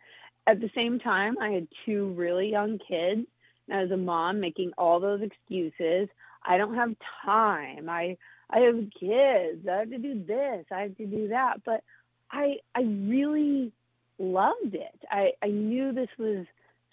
at 0.48 0.62
the 0.62 0.70
same 0.76 1.00
time, 1.00 1.38
I 1.42 1.50
had 1.50 1.68
two 1.86 2.14
really 2.14 2.50
young 2.50 2.80
kids. 2.80 3.28
And 3.68 3.82
as 3.86 3.92
a 3.92 3.98
mom, 3.98 4.40
making 4.40 4.72
all 4.78 5.00
those 5.00 5.22
excuses, 5.22 6.08
I 6.44 6.58
don't 6.58 6.76
have 6.76 6.96
time. 7.26 7.90
I 7.90 8.18
I 8.50 8.60
have 8.60 8.76
kids. 8.98 9.68
I 9.70 9.80
have 9.80 9.90
to 9.90 9.98
do 9.98 10.24
this. 10.26 10.66
I 10.72 10.82
have 10.84 10.96
to 10.98 11.06
do 11.06 11.28
that. 11.30 11.64
But 11.66 11.84
I 12.32 12.58
I 12.76 12.82
really 12.82 13.74
loved 14.20 14.74
it. 14.74 15.00
I 15.12 15.32
I 15.42 15.48
knew 15.48 15.92
this 15.92 16.10
was 16.18 16.46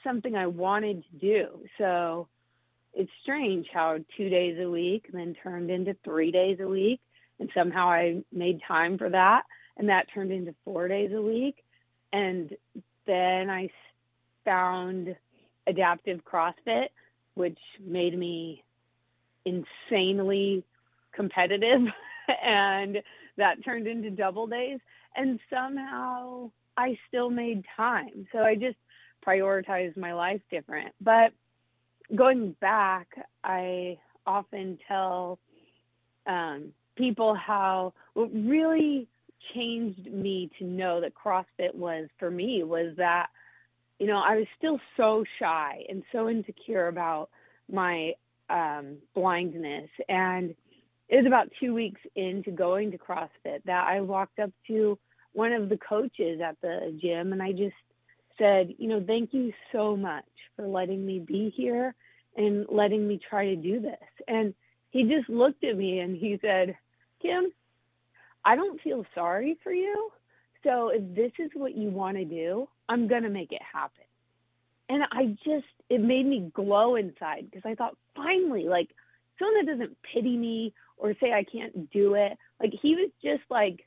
something 0.04 0.36
I 0.36 0.46
wanted 0.46 1.04
to 1.10 1.18
do. 1.18 1.46
So 1.78 2.28
it's 2.92 3.10
strange 3.22 3.66
how 3.72 3.98
two 4.16 4.28
days 4.28 4.58
a 4.60 4.70
week 4.70 5.06
then 5.12 5.34
turned 5.42 5.70
into 5.70 5.96
three 6.04 6.30
days 6.30 6.58
a 6.60 6.68
week, 6.68 7.00
and 7.40 7.50
somehow 7.54 7.88
I 7.88 8.22
made 8.32 8.60
time 8.66 8.98
for 8.98 9.10
that, 9.10 9.42
and 9.76 9.88
that 9.88 10.06
turned 10.14 10.30
into 10.30 10.54
four 10.64 10.86
days 10.86 11.10
a 11.12 11.20
week, 11.20 11.64
and 12.12 12.54
then 13.06 13.50
I 13.50 13.68
found 14.44 15.16
adaptive 15.66 16.20
CrossFit, 16.24 16.88
which 17.34 17.58
made 17.84 18.16
me 18.16 18.62
insanely 19.44 20.64
competitive. 21.12 21.80
and 22.44 22.98
that 23.36 23.64
turned 23.64 23.86
into 23.86 24.10
double 24.10 24.46
days. 24.46 24.78
And 25.16 25.38
somehow 25.50 26.50
I 26.76 26.98
still 27.08 27.30
made 27.30 27.64
time. 27.76 28.26
So 28.32 28.40
I 28.40 28.54
just 28.54 28.76
prioritized 29.26 29.96
my 29.96 30.12
life 30.12 30.40
different. 30.50 30.92
But 31.00 31.32
going 32.14 32.54
back, 32.60 33.08
I 33.42 33.98
often 34.26 34.78
tell 34.88 35.38
um, 36.26 36.72
people 36.96 37.34
how 37.34 37.92
what 38.14 38.30
really 38.32 39.08
changed 39.54 40.10
me 40.10 40.50
to 40.58 40.64
know 40.64 41.00
that 41.00 41.12
CrossFit 41.14 41.74
was 41.74 42.08
for 42.18 42.30
me 42.30 42.62
was 42.62 42.94
that, 42.96 43.28
you 43.98 44.06
know, 44.06 44.18
I 44.18 44.36
was 44.36 44.46
still 44.56 44.80
so 44.96 45.24
shy 45.38 45.84
and 45.88 46.02
so 46.12 46.28
insecure 46.28 46.88
about 46.88 47.28
my 47.70 48.12
um, 48.48 48.98
blindness. 49.14 49.90
And 50.08 50.54
it 51.08 51.16
was 51.16 51.26
about 51.26 51.48
two 51.60 51.74
weeks 51.74 52.00
into 52.16 52.50
going 52.50 52.90
to 52.92 52.98
CrossFit 52.98 53.62
that 53.66 53.86
I 53.86 54.00
walked 54.00 54.38
up 54.38 54.50
to 54.68 54.98
one 55.32 55.52
of 55.52 55.68
the 55.68 55.76
coaches 55.76 56.40
at 56.42 56.56
the 56.62 56.96
gym 57.00 57.32
and 57.32 57.42
I 57.42 57.52
just 57.52 57.74
said, 58.38 58.74
you 58.78 58.88
know, 58.88 59.02
thank 59.06 59.32
you 59.32 59.52
so 59.72 59.96
much 59.96 60.24
for 60.56 60.66
letting 60.66 61.04
me 61.04 61.18
be 61.18 61.52
here 61.56 61.94
and 62.36 62.66
letting 62.70 63.06
me 63.06 63.18
try 63.28 63.46
to 63.46 63.56
do 63.56 63.80
this. 63.80 63.96
And 64.28 64.54
he 64.90 65.04
just 65.04 65.28
looked 65.28 65.64
at 65.64 65.76
me 65.76 66.00
and 66.00 66.16
he 66.16 66.38
said, 66.40 66.76
Kym, 67.24 67.44
I 68.44 68.56
don't 68.56 68.80
feel 68.80 69.04
sorry 69.14 69.56
for 69.62 69.72
you. 69.72 70.10
So 70.62 70.88
if 70.88 71.14
this 71.14 71.32
is 71.38 71.50
what 71.54 71.76
you 71.76 71.90
want 71.90 72.16
to 72.16 72.24
do, 72.24 72.68
I'm 72.88 73.08
going 73.08 73.22
to 73.22 73.30
make 73.30 73.52
it 73.52 73.62
happen. 73.72 74.04
And 74.88 75.02
I 75.12 75.36
just, 75.44 75.66
it 75.88 76.00
made 76.00 76.26
me 76.26 76.50
glow 76.54 76.96
inside 76.96 77.46
because 77.50 77.62
I 77.64 77.74
thought, 77.74 77.96
finally, 78.14 78.64
like 78.64 78.90
someone 79.38 79.64
that 79.64 79.72
doesn't 79.72 79.96
pity 80.12 80.36
me 80.36 80.74
or 80.96 81.14
say 81.20 81.32
I 81.32 81.44
can't 81.44 81.90
do 81.90 82.14
it. 82.14 82.36
Like 82.60 82.72
he 82.80 82.94
was 82.94 83.10
just 83.22 83.42
like, 83.50 83.84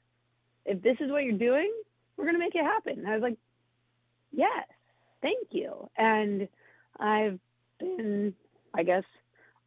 if 0.66 0.82
this 0.82 0.98
is 1.00 1.12
what 1.12 1.24
you're 1.24 1.38
doing, 1.38 1.72
we're 2.16 2.26
going 2.26 2.36
to 2.36 2.40
make 2.40 2.56
it 2.56 2.64
happen. 2.64 3.00
And 3.00 3.08
I 3.08 3.14
was 3.14 3.22
like, 3.22 3.38
yes, 4.32 4.68
thank 5.22 5.48
you. 5.52 5.90
And 5.98 6.48
I've 7.00 7.40
been, 7.80 8.34
I 8.74 8.84
guess, 8.84 9.04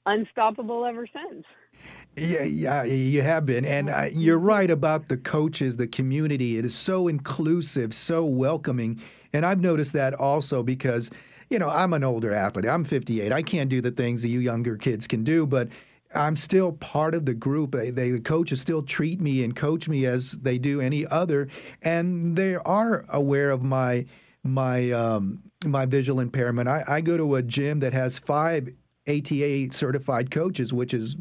unstoppable 0.06 0.84
ever 0.84 1.06
since. 1.06 1.44
Yeah, 2.16 2.42
yeah, 2.42 2.82
you 2.82 3.22
have 3.22 3.46
been, 3.46 3.64
and 3.64 3.88
uh, 3.88 4.08
you're 4.12 4.38
right 4.38 4.70
about 4.70 5.08
the 5.08 5.16
coaches, 5.16 5.76
the 5.76 5.86
community. 5.86 6.58
It 6.58 6.64
is 6.64 6.74
so 6.74 7.06
inclusive, 7.06 7.94
so 7.94 8.24
welcoming, 8.24 9.00
and 9.32 9.46
I've 9.46 9.60
noticed 9.60 9.92
that 9.92 10.14
also 10.14 10.62
because, 10.62 11.10
you 11.48 11.58
know, 11.58 11.70
I'm 11.70 11.92
an 11.92 12.02
older 12.02 12.32
athlete. 12.34 12.66
I'm 12.66 12.84
58. 12.84 13.32
I 13.32 13.42
can't 13.42 13.70
do 13.70 13.80
the 13.80 13.92
things 13.92 14.22
that 14.22 14.28
you 14.28 14.40
younger 14.40 14.76
kids 14.76 15.06
can 15.06 15.22
do, 15.22 15.46
but 15.46 15.68
I'm 16.12 16.34
still 16.34 16.72
part 16.72 17.14
of 17.14 17.26
the 17.26 17.34
group. 17.34 17.72
They, 17.72 17.90
they, 17.90 18.10
the 18.10 18.20
coaches 18.20 18.60
still 18.60 18.82
treat 18.82 19.20
me 19.20 19.44
and 19.44 19.54
coach 19.54 19.88
me 19.88 20.04
as 20.04 20.32
they 20.32 20.58
do 20.58 20.80
any 20.80 21.06
other, 21.06 21.48
and 21.80 22.36
they 22.36 22.56
are 22.56 23.04
aware 23.08 23.52
of 23.52 23.62
my 23.62 24.06
my 24.42 24.90
um, 24.90 25.42
my 25.64 25.86
visual 25.86 26.20
impairment. 26.20 26.68
I, 26.68 26.84
I 26.86 27.00
go 27.00 27.16
to 27.16 27.34
a 27.34 27.42
gym 27.42 27.80
that 27.80 27.92
has 27.92 28.18
five 28.18 28.68
ATA 29.08 29.68
certified 29.72 30.30
coaches, 30.30 30.72
which 30.72 30.94
is 30.94 31.16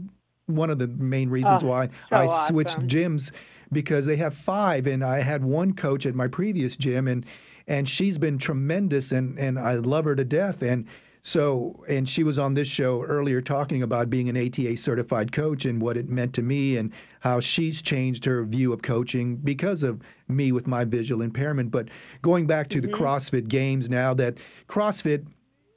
one 0.46 0.70
of 0.70 0.80
the 0.80 0.88
main 0.88 1.30
reasons 1.30 1.64
oh, 1.64 1.68
why 1.68 1.88
so 1.88 2.16
I 2.16 2.26
awesome. 2.28 2.54
switched 2.54 2.80
gyms 2.88 3.32
because 3.72 4.06
they 4.06 4.16
have 4.18 4.34
five, 4.34 4.88
and 4.88 5.04
I 5.04 5.22
had 5.22 5.44
one 5.44 5.74
coach 5.74 6.06
at 6.06 6.16
my 6.16 6.28
previous 6.28 6.76
gym, 6.76 7.08
and 7.08 7.26
and 7.68 7.88
she's 7.88 8.18
been 8.18 8.38
tremendous, 8.38 9.12
and 9.12 9.38
and 9.38 9.60
I 9.60 9.76
love 9.76 10.06
her 10.06 10.16
to 10.16 10.26
death, 10.26 10.62
and. 10.62 10.86
So, 11.30 11.86
and 11.88 12.10
she 12.10 12.24
was 12.24 12.40
on 12.40 12.56
this 12.56 12.68
show 12.68 13.04
earlier 13.04 13.40
talking 13.40 13.84
about 13.84 14.10
being 14.10 14.30
an 14.30 14.36
ATA 14.36 14.76
certified 14.78 15.32
coach 15.32 15.64
and 15.64 15.80
what 15.80 15.96
it 15.96 16.10
meant 16.10 16.34
to 16.34 16.42
me 16.42 16.76
and 16.76 16.92
how 17.20 17.40
she's 17.40 17.84
changed 17.84 18.26
her 18.26 18.44
view 18.44 18.74
of 18.74 18.82
coaching 18.82 19.36
because 19.36 19.84
of 19.84 20.02
me 20.28 20.52
with 20.52 20.66
my 20.66 20.86
visual 20.86 21.22
impairment. 21.22 21.70
But 21.70 21.90
going 22.24 22.48
back 22.48 22.68
to 22.70 22.82
mm-hmm. 22.82 22.90
the 22.90 22.98
CrossFit 22.98 23.48
Games 23.48 23.92
now, 23.92 24.16
that 24.16 24.40
CrossFit 24.68 25.28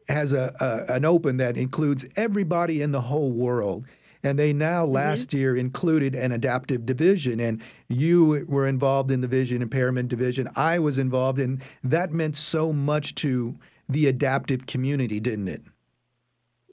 has 0.08 0.32
a, 0.32 0.56
a, 0.58 0.90
an 0.94 1.04
open 1.04 1.36
that 1.36 1.58
includes 1.58 2.06
everybody 2.16 2.80
in 2.80 2.92
the 2.92 3.02
whole 3.02 3.30
world 3.30 3.84
and 4.22 4.38
they 4.38 4.54
now 4.54 4.84
mm-hmm. 4.84 4.94
last 4.94 5.28
mm-hmm. 5.28 5.38
year 5.38 5.56
included 5.56 6.14
an 6.14 6.32
adaptive 6.32 6.86
division 6.86 7.40
and 7.40 7.60
you 7.88 8.46
were 8.48 8.66
involved 8.66 9.10
in 9.10 9.20
the 9.20 9.28
vision 9.28 9.62
impairment 9.62 10.08
division 10.08 10.48
i 10.56 10.78
was 10.78 10.98
involved 10.98 11.38
in 11.38 11.60
that 11.84 12.12
meant 12.12 12.36
so 12.36 12.72
much 12.72 13.14
to 13.14 13.56
the 13.88 14.06
adaptive 14.06 14.66
community 14.66 15.20
didn't 15.20 15.48
it 15.48 15.62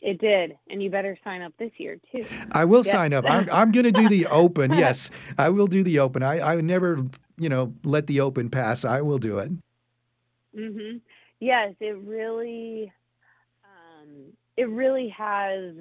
it 0.01 0.19
did 0.19 0.57
and 0.69 0.81
you 0.81 0.89
better 0.89 1.17
sign 1.23 1.41
up 1.41 1.53
this 1.57 1.71
year 1.77 1.97
too 2.11 2.25
i 2.51 2.63
will 2.63 2.83
yes. 2.85 2.91
sign 2.91 3.13
up 3.13 3.25
i'm, 3.25 3.49
I'm 3.51 3.71
going 3.71 3.85
to 3.85 3.91
do 3.91 4.07
the 4.07 4.27
open 4.27 4.73
yes 4.73 5.11
i 5.37 5.49
will 5.49 5.67
do 5.67 5.83
the 5.83 5.99
open 5.99 6.23
i, 6.23 6.39
I 6.39 6.55
would 6.55 6.65
never 6.65 7.05
you 7.37 7.49
know 7.49 7.73
let 7.83 8.07
the 8.07 8.21
open 8.21 8.49
pass 8.49 8.85
i 8.85 9.01
will 9.01 9.17
do 9.17 9.39
it 9.39 9.51
mm-hmm. 10.55 10.97
yes 11.39 11.73
it 11.79 11.97
really 11.97 12.91
um, 13.65 14.33
it 14.57 14.69
really 14.69 15.09
has 15.09 15.75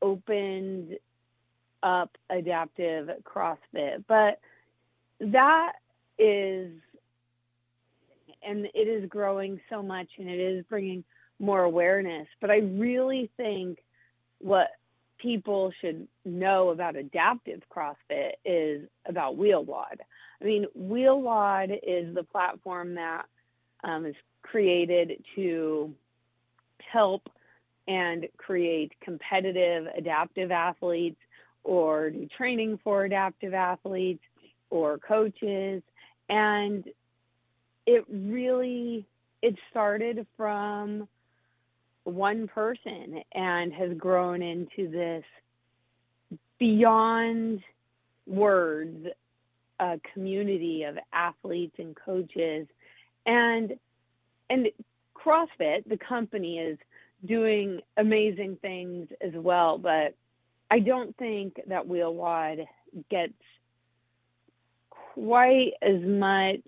opened 0.00 0.98
up 1.82 2.16
adaptive 2.30 3.10
CrossFit. 3.24 4.04
But 4.06 4.40
that 5.20 5.72
is, 6.18 6.72
and 8.46 8.66
it 8.74 8.88
is 8.88 9.08
growing 9.08 9.60
so 9.70 9.82
much 9.82 10.08
and 10.18 10.28
it 10.28 10.40
is 10.40 10.64
bringing 10.68 11.04
more 11.38 11.62
awareness. 11.62 12.26
But 12.40 12.50
I 12.50 12.58
really 12.58 13.30
think 13.36 13.78
what 14.38 14.68
people 15.18 15.72
should 15.80 16.06
know 16.24 16.70
about 16.70 16.96
adaptive 16.96 17.62
CrossFit 17.74 18.32
is 18.44 18.88
about 19.06 19.36
WheelWOD. 19.38 19.98
I 20.40 20.44
mean, 20.44 20.66
WheelWOD 20.78 21.78
is 21.82 22.14
the 22.14 22.24
platform 22.24 22.96
that 22.96 23.26
um, 23.84 24.06
is 24.06 24.16
created 24.42 25.22
to 25.36 25.94
help 26.78 27.28
and 27.88 28.28
create 28.36 28.92
competitive 29.00 29.86
adaptive 29.96 30.50
athletes 30.50 31.20
or 31.64 32.10
do 32.10 32.28
training 32.36 32.78
for 32.82 33.04
adaptive 33.04 33.54
athletes 33.54 34.22
or 34.70 34.98
coaches 34.98 35.82
and 36.28 36.84
it 37.86 38.04
really 38.08 39.06
it 39.42 39.56
started 39.70 40.26
from 40.36 41.08
one 42.04 42.48
person 42.48 43.22
and 43.32 43.72
has 43.72 43.96
grown 43.96 44.42
into 44.42 44.90
this 44.90 45.24
beyond 46.58 47.60
words 48.26 49.06
a 49.80 50.00
community 50.12 50.84
of 50.84 50.96
athletes 51.12 51.74
and 51.78 51.96
coaches. 51.96 52.66
And 53.26 53.74
and 54.48 54.68
CrossFit 55.16 55.88
the 55.88 55.98
company 55.98 56.58
is 56.58 56.78
doing 57.24 57.80
amazing 57.96 58.58
things 58.60 59.08
as 59.20 59.32
well 59.34 59.78
but 59.78 60.16
I 60.70 60.80
don't 60.80 61.16
think 61.18 61.60
that 61.68 61.86
WheelWOD 61.86 62.66
gets 63.10 63.34
quite 64.90 65.74
as 65.82 66.00
much 66.00 66.60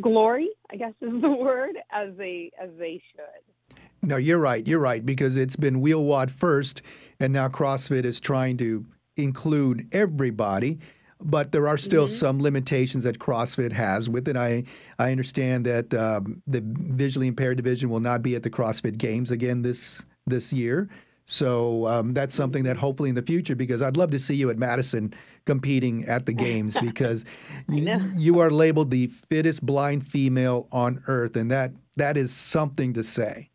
glory, 0.00 0.48
I 0.70 0.76
guess 0.76 0.92
is 1.00 1.20
the 1.20 1.30
word, 1.40 1.76
as 1.92 2.10
they 2.16 2.50
as 2.62 2.70
they 2.78 3.02
should. 3.12 3.78
No, 4.02 4.16
you're 4.16 4.38
right. 4.38 4.66
You're 4.66 4.80
right 4.80 5.04
because 5.04 5.36
it's 5.36 5.56
been 5.56 5.82
WheelWOD 5.82 6.30
first, 6.30 6.82
and 7.18 7.32
now 7.32 7.48
CrossFit 7.48 8.04
is 8.04 8.20
trying 8.20 8.56
to 8.58 8.86
include 9.16 9.88
everybody. 9.92 10.78
But 11.18 11.50
there 11.50 11.66
are 11.66 11.78
still 11.78 12.04
mm-hmm. 12.04 12.14
some 12.14 12.40
limitations 12.40 13.04
that 13.04 13.18
CrossFit 13.18 13.72
has 13.72 14.08
with 14.08 14.28
it. 14.28 14.36
I 14.36 14.64
I 14.98 15.10
understand 15.10 15.64
that 15.66 15.94
um, 15.94 16.42
the 16.46 16.62
visually 16.62 17.26
impaired 17.26 17.56
division 17.56 17.88
will 17.88 18.00
not 18.00 18.22
be 18.22 18.34
at 18.36 18.42
the 18.42 18.50
CrossFit 18.50 18.98
Games 18.98 19.30
again 19.30 19.62
this 19.62 20.04
this 20.26 20.52
year. 20.52 20.88
So 21.26 21.88
um, 21.88 22.14
that's 22.14 22.34
something 22.34 22.62
that 22.64 22.76
hopefully 22.76 23.08
in 23.08 23.16
the 23.16 23.22
future, 23.22 23.56
because 23.56 23.82
I'd 23.82 23.96
love 23.96 24.12
to 24.12 24.18
see 24.18 24.36
you 24.36 24.48
at 24.48 24.58
Madison 24.58 25.12
competing 25.44 26.04
at 26.06 26.24
the 26.24 26.32
games, 26.32 26.76
because 26.80 27.24
you, 27.68 28.00
you 28.16 28.38
are 28.38 28.50
labeled 28.50 28.90
the 28.90 29.08
fittest 29.08 29.66
blind 29.66 30.06
female 30.06 30.68
on 30.70 31.02
earth, 31.08 31.36
and 31.36 31.50
that 31.50 31.72
that 31.96 32.16
is 32.16 32.32
something 32.32 32.94
to 32.94 33.02
say. 33.02 33.50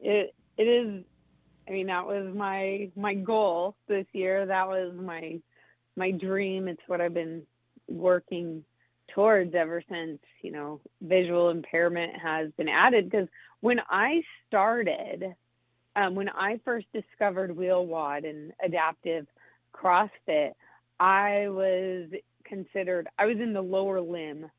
It 0.00 0.34
it 0.56 0.64
is. 0.64 1.04
I 1.68 1.70
mean, 1.70 1.88
that 1.88 2.06
was 2.06 2.34
my 2.34 2.90
my 2.96 3.12
goal 3.12 3.76
this 3.86 4.06
year. 4.12 4.46
That 4.46 4.68
was 4.68 4.94
my 4.94 5.40
my 5.96 6.12
dream. 6.12 6.66
It's 6.66 6.80
what 6.86 7.02
I've 7.02 7.14
been 7.14 7.42
working 7.88 8.64
towards 9.14 9.54
ever 9.54 9.82
since 9.90 10.18
you 10.40 10.52
know 10.52 10.80
visual 11.02 11.50
impairment 11.50 12.12
has 12.16 12.50
been 12.56 12.70
added. 12.70 13.10
Because 13.10 13.28
when 13.60 13.80
I 13.90 14.22
started 14.46 15.34
um, 15.96 16.14
when 16.14 16.28
I 16.28 16.60
first 16.64 16.86
discovered 16.92 17.56
WheelWOD 17.56 18.28
and 18.28 18.52
adaptive 18.64 19.26
CrossFit, 19.74 20.52
I 21.00 21.48
was 21.48 22.08
considered, 22.44 23.08
I 23.18 23.26
was 23.26 23.36
in 23.40 23.52
the 23.52 23.60
lower 23.60 24.00
limb 24.00 24.50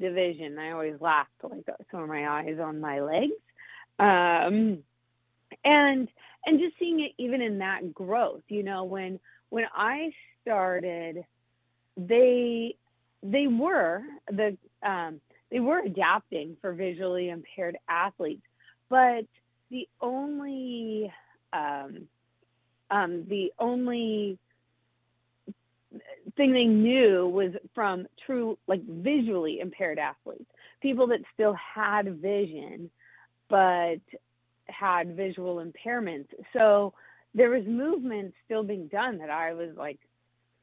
division. 0.00 0.58
I 0.58 0.72
always 0.72 1.00
laughed 1.00 1.30
like 1.42 1.64
some 1.90 2.02
of 2.02 2.08
my 2.08 2.28
eyes 2.28 2.58
on 2.62 2.80
my 2.80 3.00
legs. 3.00 3.32
Um, 3.98 4.78
and, 5.64 6.08
and 6.46 6.58
just 6.58 6.78
seeing 6.78 7.00
it 7.00 7.12
even 7.18 7.40
in 7.40 7.58
that 7.58 7.94
growth, 7.94 8.42
you 8.48 8.62
know, 8.62 8.84
when, 8.84 9.20
when 9.50 9.64
I 9.74 10.10
started, 10.42 11.24
they, 11.96 12.76
they 13.22 13.46
were 13.46 14.02
the, 14.28 14.56
um, 14.82 15.20
they 15.50 15.60
were 15.60 15.78
adapting 15.78 16.56
for 16.60 16.72
visually 16.72 17.30
impaired 17.30 17.78
athletes, 17.88 18.42
but 18.90 19.24
the 19.70 19.88
only 20.00 21.12
um, 21.52 22.08
um, 22.90 23.24
the 23.28 23.52
only 23.58 24.38
thing 26.36 26.52
they 26.52 26.64
knew 26.64 27.28
was 27.28 27.52
from 27.74 28.06
true 28.26 28.58
like 28.66 28.82
visually 28.86 29.60
impaired 29.60 29.98
athletes. 29.98 30.50
People 30.80 31.06
that 31.08 31.20
still 31.32 31.54
had 31.54 32.20
vision 32.20 32.90
but 33.48 34.00
had 34.68 35.16
visual 35.16 35.64
impairments. 35.64 36.28
So 36.52 36.94
there 37.34 37.50
was 37.50 37.64
movement 37.66 38.32
still 38.44 38.62
being 38.62 38.86
done 38.88 39.18
that 39.18 39.30
i 39.30 39.52
was 39.52 39.70
like 39.76 39.98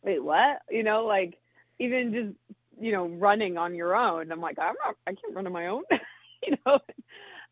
wait 0.04 0.24
what? 0.24 0.62
You 0.70 0.84
know 0.84 1.06
like 1.06 1.38
even 1.80 2.14
just 2.14 2.60
you 2.84 2.92
know 2.92 3.08
running 3.08 3.58
on 3.58 3.76
your 3.76 3.96
own. 3.96 4.32
I'm 4.32 4.42
like 4.42 4.58
i'm 4.60 4.76
not 4.86 4.96
i 5.08 5.12
can't 5.14 5.34
run 5.34 5.48
on 5.48 5.54
my 5.54 5.68
own. 5.68 5.84
You 6.44 6.58
know? 6.66 6.74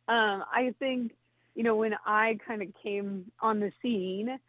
Um 0.07 0.43
i 0.51 0.73
think 0.79 1.11
you 1.59 1.65
know, 1.65 1.75
when 1.75 1.93
I 2.05 2.37
kind 2.47 2.61
of 2.61 2.69
came 2.81 3.29
on 3.41 3.59
the 3.59 3.73
scene 3.81 4.39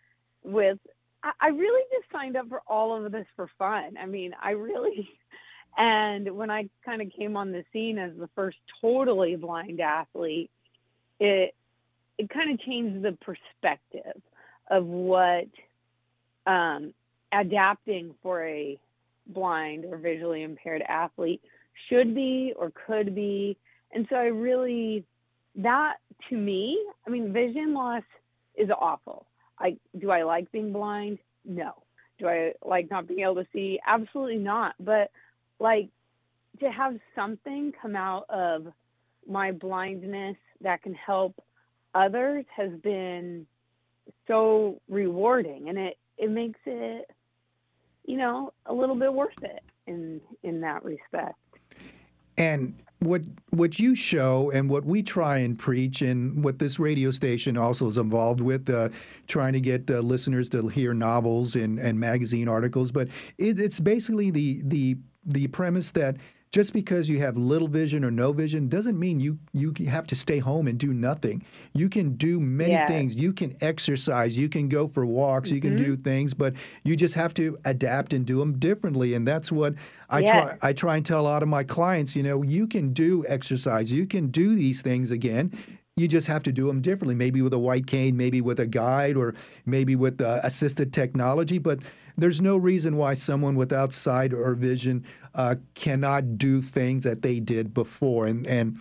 with, 0.44 0.78
I, 1.24 1.32
I 1.40 1.48
really 1.48 1.82
just 1.90 2.08
signed 2.12 2.36
up 2.36 2.48
for 2.48 2.62
all 2.68 3.04
of 3.04 3.10
this 3.10 3.26
for 3.34 3.50
fun. 3.58 3.96
I 4.00 4.06
mean, 4.06 4.30
I 4.40 4.50
really, 4.50 5.08
and 5.76 6.36
when 6.36 6.52
I 6.52 6.68
kind 6.86 7.02
of 7.02 7.10
came 7.10 7.36
on 7.36 7.50
the 7.50 7.64
scene 7.72 7.98
as 7.98 8.12
the 8.16 8.28
first 8.36 8.58
totally 8.80 9.34
blind 9.34 9.80
athlete, 9.80 10.52
it 11.18 11.52
it 12.16 12.30
kind 12.30 12.52
of 12.52 12.60
changed 12.60 13.04
the 13.04 13.18
perspective 13.20 14.22
of 14.70 14.86
what 14.86 15.48
um, 16.46 16.94
adapting 17.32 18.14
for 18.22 18.46
a 18.46 18.78
blind 19.26 19.84
or 19.84 19.98
visually 19.98 20.44
impaired 20.44 20.84
athlete 20.88 21.42
should 21.88 22.14
be 22.14 22.54
or 22.56 22.70
could 22.86 23.16
be. 23.16 23.56
And 23.92 24.06
so 24.08 24.14
I 24.14 24.26
really 24.26 25.04
that 25.56 25.96
to 26.28 26.36
me, 26.36 26.78
I 27.06 27.10
mean, 27.10 27.32
vision 27.32 27.74
loss 27.74 28.02
is 28.54 28.68
awful. 28.78 29.26
I 29.58 29.76
do 29.98 30.10
I 30.10 30.22
like 30.22 30.50
being 30.52 30.72
blind? 30.72 31.18
No. 31.44 31.72
Do 32.18 32.28
I 32.28 32.52
like 32.64 32.90
not 32.90 33.06
being 33.08 33.20
able 33.20 33.36
to 33.36 33.46
see? 33.52 33.80
Absolutely 33.86 34.36
not. 34.36 34.74
But 34.78 35.10
like 35.58 35.88
to 36.60 36.70
have 36.70 36.98
something 37.14 37.72
come 37.80 37.96
out 37.96 38.26
of 38.28 38.66
my 39.28 39.52
blindness 39.52 40.36
that 40.60 40.82
can 40.82 40.94
help 40.94 41.34
others 41.94 42.44
has 42.56 42.70
been 42.82 43.46
so 44.26 44.80
rewarding 44.88 45.68
and 45.68 45.78
it 45.78 45.98
it 46.18 46.30
makes 46.30 46.58
it 46.66 47.10
you 48.04 48.16
know 48.16 48.52
a 48.66 48.72
little 48.72 48.94
bit 48.94 49.12
worth 49.12 49.42
it 49.42 49.62
in 49.86 50.20
in 50.42 50.60
that 50.60 50.84
respect 50.84 51.38
and 52.38 52.74
what 53.00 53.22
what 53.50 53.78
you 53.78 53.94
show 53.94 54.50
and 54.52 54.70
what 54.70 54.84
we 54.84 55.02
try 55.02 55.38
and 55.38 55.58
preach 55.58 56.02
and 56.02 56.44
what 56.44 56.58
this 56.58 56.78
radio 56.78 57.10
station 57.10 57.56
also 57.56 57.88
is 57.88 57.96
involved 57.96 58.40
with 58.40 58.68
uh, 58.70 58.90
trying 59.26 59.54
to 59.54 59.60
get 59.60 59.90
uh, 59.90 60.00
listeners 60.00 60.48
to 60.50 60.68
hear 60.68 60.94
novels 60.94 61.56
and, 61.56 61.78
and 61.78 61.98
magazine 61.98 62.46
articles. 62.46 62.92
But 62.92 63.08
it, 63.38 63.58
it's 63.58 63.80
basically 63.80 64.30
the 64.30 64.60
the 64.64 64.98
the 65.24 65.48
premise 65.48 65.90
that 65.92 66.16
just 66.52 66.72
because 66.72 67.08
you 67.08 67.20
have 67.20 67.36
little 67.36 67.68
vision 67.68 68.04
or 68.04 68.10
no 68.10 68.32
vision 68.32 68.68
doesn't 68.68 68.98
mean 68.98 69.20
you 69.20 69.38
you 69.52 69.72
have 69.86 70.06
to 70.08 70.16
stay 70.16 70.38
home 70.38 70.66
and 70.66 70.78
do 70.78 70.92
nothing. 70.92 71.44
You 71.74 71.88
can 71.88 72.16
do 72.16 72.40
many 72.40 72.72
yes. 72.72 72.88
things. 72.88 73.14
You 73.14 73.32
can 73.32 73.56
exercise. 73.60 74.36
You 74.36 74.48
can 74.48 74.68
go 74.68 74.88
for 74.88 75.06
walks. 75.06 75.48
Mm-hmm. 75.48 75.54
You 75.54 75.60
can 75.60 75.76
do 75.76 75.92
mm-hmm. 75.94 76.02
things, 76.02 76.34
but 76.34 76.54
you 76.82 76.96
just 76.96 77.14
have 77.14 77.34
to 77.34 77.56
adapt 77.64 78.12
and 78.12 78.26
do 78.26 78.40
them 78.40 78.58
differently. 78.58 79.14
And 79.14 79.26
that's 79.26 79.52
what 79.52 79.74
I 80.08 80.20
yes. 80.20 80.32
try. 80.32 80.58
I 80.60 80.72
try 80.72 80.96
and 80.96 81.06
tell 81.06 81.20
a 81.20 81.22
lot 81.22 81.44
of 81.44 81.48
my 81.48 81.62
clients. 81.62 82.16
You 82.16 82.24
know, 82.24 82.42
you 82.42 82.66
can 82.66 82.92
do 82.92 83.24
exercise. 83.28 83.92
You 83.92 84.06
can 84.06 84.28
do 84.28 84.56
these 84.56 84.82
things 84.82 85.12
again. 85.12 85.56
You 86.00 86.08
just 86.08 86.26
have 86.26 86.42
to 86.44 86.52
do 86.52 86.66
them 86.66 86.80
differently. 86.80 87.14
Maybe 87.14 87.42
with 87.42 87.52
a 87.52 87.58
white 87.58 87.86
cane, 87.86 88.16
maybe 88.16 88.40
with 88.40 88.58
a 88.58 88.66
guide, 88.66 89.16
or 89.16 89.34
maybe 89.66 89.94
with 89.94 90.20
uh, 90.20 90.40
assisted 90.42 90.92
technology. 90.92 91.58
But 91.58 91.80
there's 92.16 92.40
no 92.40 92.56
reason 92.56 92.96
why 92.96 93.14
someone 93.14 93.54
without 93.54 93.92
sight 93.92 94.32
or 94.32 94.54
vision 94.54 95.04
uh, 95.34 95.56
cannot 95.74 96.38
do 96.38 96.62
things 96.62 97.04
that 97.04 97.22
they 97.22 97.40
did 97.40 97.74
before. 97.74 98.26
And, 98.26 98.46
and 98.46 98.78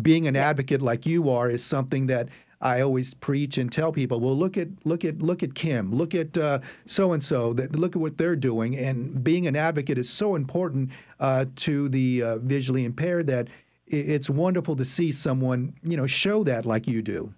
being 0.00 0.26
an 0.26 0.36
advocate 0.36 0.82
like 0.82 1.04
you 1.04 1.28
are 1.28 1.50
is 1.50 1.64
something 1.64 2.06
that 2.06 2.28
I 2.60 2.80
always 2.80 3.12
preach 3.12 3.58
and 3.58 3.70
tell 3.70 3.90
people. 3.90 4.20
Well, 4.20 4.36
look 4.36 4.56
at 4.56 4.68
look 4.84 5.04
at 5.04 5.20
look 5.20 5.42
at 5.42 5.50
Kym. 5.50 5.92
Look 5.92 6.14
at 6.14 6.62
so 6.86 7.12
and 7.12 7.22
so. 7.22 7.50
Look 7.50 7.96
at 7.96 8.00
what 8.00 8.18
they're 8.18 8.36
doing. 8.36 8.76
And 8.76 9.22
being 9.22 9.48
an 9.48 9.56
advocate 9.56 9.98
is 9.98 10.08
so 10.08 10.36
important 10.36 10.90
uh, 11.18 11.46
to 11.56 11.88
the 11.88 12.22
uh, 12.22 12.38
visually 12.38 12.84
impaired 12.84 13.26
that 13.26 13.48
it's 13.92 14.30
wonderful 14.30 14.74
to 14.76 14.84
see 14.84 15.12
someone 15.12 15.74
you 15.82 15.96
know 15.96 16.06
show 16.06 16.42
that 16.44 16.66
like 16.66 16.86
you 16.86 17.02
do. 17.02 17.34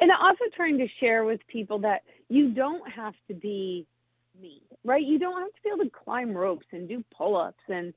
And 0.00 0.10
also 0.10 0.44
trying 0.56 0.78
to 0.78 0.86
share 0.98 1.24
with 1.24 1.40
people 1.46 1.80
that 1.80 2.02
you 2.28 2.52
don't 2.52 2.90
have 2.90 3.14
to 3.28 3.34
be 3.34 3.86
me, 4.40 4.62
right? 4.84 5.02
You 5.02 5.18
don't 5.18 5.38
have 5.40 5.50
to 5.50 5.62
be 5.62 5.70
able 5.74 5.84
to 5.84 5.90
climb 5.90 6.34
ropes 6.34 6.66
and 6.72 6.88
do 6.88 7.04
pull 7.14 7.36
ups 7.36 7.62
and 7.68 7.92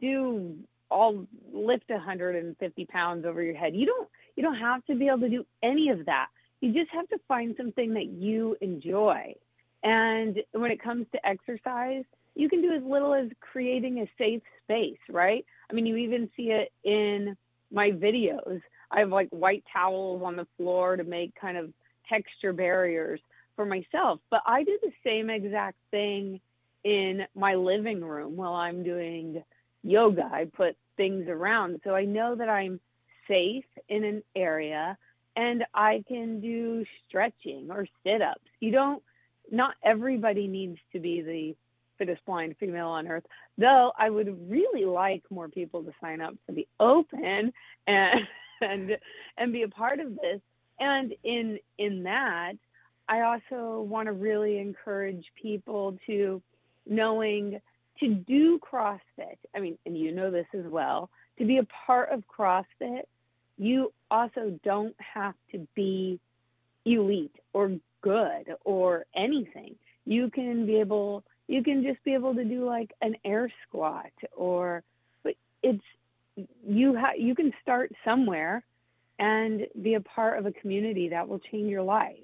do 0.00 0.56
all 0.90 1.26
lift 1.52 1.88
150 1.88 2.86
pounds 2.86 3.24
over 3.24 3.42
your 3.42 3.56
head. 3.56 3.74
You 3.74 3.86
don't 3.86 4.08
you 4.36 4.42
don't 4.42 4.56
have 4.56 4.84
to 4.86 4.94
be 4.94 5.08
able 5.08 5.20
to 5.20 5.28
do 5.28 5.44
any 5.62 5.88
of 5.90 6.06
that. 6.06 6.28
you 6.60 6.72
just 6.72 6.90
have 6.92 7.08
to 7.08 7.18
find 7.28 7.54
something 7.56 7.94
that 7.94 8.06
you 8.06 8.56
enjoy. 8.60 9.34
And 9.82 10.38
when 10.52 10.70
it 10.70 10.82
comes 10.82 11.06
to 11.12 11.26
exercise, 11.26 12.04
you 12.34 12.48
can 12.48 12.62
do 12.62 12.72
as 12.72 12.82
little 12.82 13.14
as 13.14 13.28
creating 13.40 13.98
a 13.98 14.10
safe 14.16 14.42
space, 14.64 14.98
right? 15.08 15.44
I 15.70 15.74
mean, 15.74 15.86
you 15.86 15.96
even 15.96 16.30
see 16.36 16.50
it 16.50 16.72
in 16.84 17.36
my 17.72 17.90
videos. 17.90 18.60
I 18.90 19.00
have 19.00 19.10
like 19.10 19.28
white 19.30 19.64
towels 19.72 20.22
on 20.24 20.36
the 20.36 20.46
floor 20.56 20.96
to 20.96 21.04
make 21.04 21.34
kind 21.34 21.58
of 21.58 21.72
texture 22.08 22.52
barriers 22.52 23.20
for 23.54 23.66
myself. 23.66 24.20
But 24.30 24.42
I 24.46 24.64
do 24.64 24.78
the 24.82 24.92
same 25.04 25.28
exact 25.30 25.76
thing 25.90 26.40
in 26.84 27.22
my 27.34 27.54
living 27.54 28.02
room 28.02 28.36
while 28.36 28.54
I'm 28.54 28.82
doing 28.82 29.42
yoga. 29.82 30.28
I 30.32 30.46
put 30.46 30.76
things 30.96 31.26
around 31.28 31.80
so 31.84 31.94
I 31.94 32.04
know 32.04 32.34
that 32.34 32.48
I'm 32.48 32.80
safe 33.26 33.64
in 33.88 34.04
an 34.04 34.22
area 34.34 34.96
and 35.36 35.64
I 35.74 36.02
can 36.08 36.40
do 36.40 36.84
stretching 37.06 37.68
or 37.70 37.86
sit 38.04 38.22
ups. 38.22 38.40
You 38.60 38.72
don't, 38.72 39.02
not 39.50 39.74
everybody 39.84 40.48
needs 40.48 40.78
to 40.92 40.98
be 40.98 41.22
the 41.22 41.56
fittest 41.98 42.24
blind 42.24 42.56
female 42.58 42.88
on 42.88 43.08
earth, 43.08 43.24
though 43.56 43.92
I 43.98 44.10
would 44.10 44.50
really 44.50 44.84
like 44.84 45.22
more 45.30 45.48
people 45.48 45.82
to 45.82 45.92
sign 46.00 46.20
up 46.20 46.34
for 46.46 46.52
the 46.52 46.66
open 46.80 47.52
and, 47.86 48.20
and, 48.60 48.96
and 49.36 49.52
be 49.52 49.62
a 49.62 49.68
part 49.68 50.00
of 50.00 50.14
this. 50.16 50.40
And 50.80 51.12
in, 51.24 51.58
in 51.76 52.04
that, 52.04 52.52
I 53.08 53.22
also 53.22 53.80
want 53.80 54.06
to 54.06 54.12
really 54.12 54.58
encourage 54.58 55.24
people 55.40 55.98
to 56.06 56.42
knowing 56.86 57.60
to 58.00 58.14
do 58.14 58.58
CrossFit. 58.58 59.38
I 59.54 59.60
mean, 59.60 59.78
and 59.86 59.96
you 59.96 60.12
know 60.12 60.30
this 60.30 60.46
as 60.54 60.64
well, 60.66 61.10
to 61.38 61.44
be 61.44 61.58
a 61.58 61.66
part 61.86 62.10
of 62.10 62.22
CrossFit, 62.26 63.02
you 63.56 63.92
also 64.10 64.58
don't 64.64 64.94
have 64.98 65.34
to 65.52 65.66
be 65.74 66.20
elite 66.84 67.34
or 67.52 67.72
good 68.02 68.54
or 68.64 69.04
anything. 69.16 69.74
You 70.04 70.30
can 70.30 70.66
be 70.66 70.76
able 70.80 71.24
you 71.48 71.62
can 71.62 71.82
just 71.82 72.02
be 72.04 72.14
able 72.14 72.34
to 72.34 72.44
do 72.44 72.64
like 72.64 72.92
an 73.02 73.16
air 73.24 73.50
squat 73.66 74.12
or 74.36 74.82
but 75.24 75.34
it's 75.62 75.82
you 76.66 76.96
ha- 76.96 77.16
you 77.18 77.34
can 77.34 77.52
start 77.62 77.90
somewhere 78.04 78.62
and 79.18 79.66
be 79.82 79.94
a 79.94 80.00
part 80.00 80.38
of 80.38 80.46
a 80.46 80.52
community 80.52 81.08
that 81.08 81.26
will 81.28 81.40
change 81.40 81.68
your 81.68 81.82
life. 81.82 82.18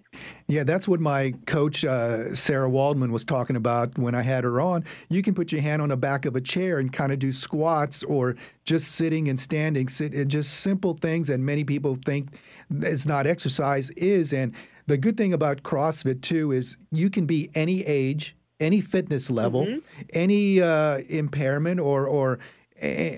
Yeah, 0.46 0.62
that's 0.62 0.86
what 0.86 1.00
my 1.00 1.34
coach, 1.46 1.84
uh, 1.84 2.34
Sarah 2.34 2.70
Waldman, 2.70 3.10
was 3.10 3.24
talking 3.24 3.56
about 3.56 3.98
when 3.98 4.14
I 4.14 4.22
had 4.22 4.44
her 4.44 4.60
on. 4.60 4.84
You 5.08 5.22
can 5.22 5.34
put 5.34 5.50
your 5.50 5.60
hand 5.60 5.82
on 5.82 5.88
the 5.88 5.96
back 5.96 6.24
of 6.24 6.36
a 6.36 6.40
chair 6.40 6.78
and 6.78 6.92
kind 6.92 7.10
of 7.12 7.18
do 7.18 7.32
squats 7.32 8.04
or 8.04 8.36
just 8.64 8.92
sitting 8.92 9.28
and 9.28 9.40
standing, 9.40 9.88
sit, 9.88 10.14
uh, 10.16 10.24
just 10.24 10.60
simple 10.60 10.94
things 10.94 11.26
that 11.28 11.40
many 11.40 11.64
people 11.64 11.96
think 11.96 12.28
is 12.70 13.06
not 13.06 13.26
exercise 13.26 13.90
is. 13.90 14.32
And 14.32 14.54
the 14.86 14.96
good 14.96 15.16
thing 15.16 15.32
about 15.32 15.62
CrossFit, 15.62 16.20
too, 16.22 16.52
is 16.52 16.76
you 16.92 17.10
can 17.10 17.26
be 17.26 17.50
any 17.54 17.84
age, 17.84 18.36
any 18.60 18.80
fitness 18.80 19.30
level, 19.30 19.66
mm-hmm. 19.66 19.78
any 20.12 20.60
uh, 20.60 20.98
impairment 21.08 21.80
or, 21.80 22.06
or 22.06 22.38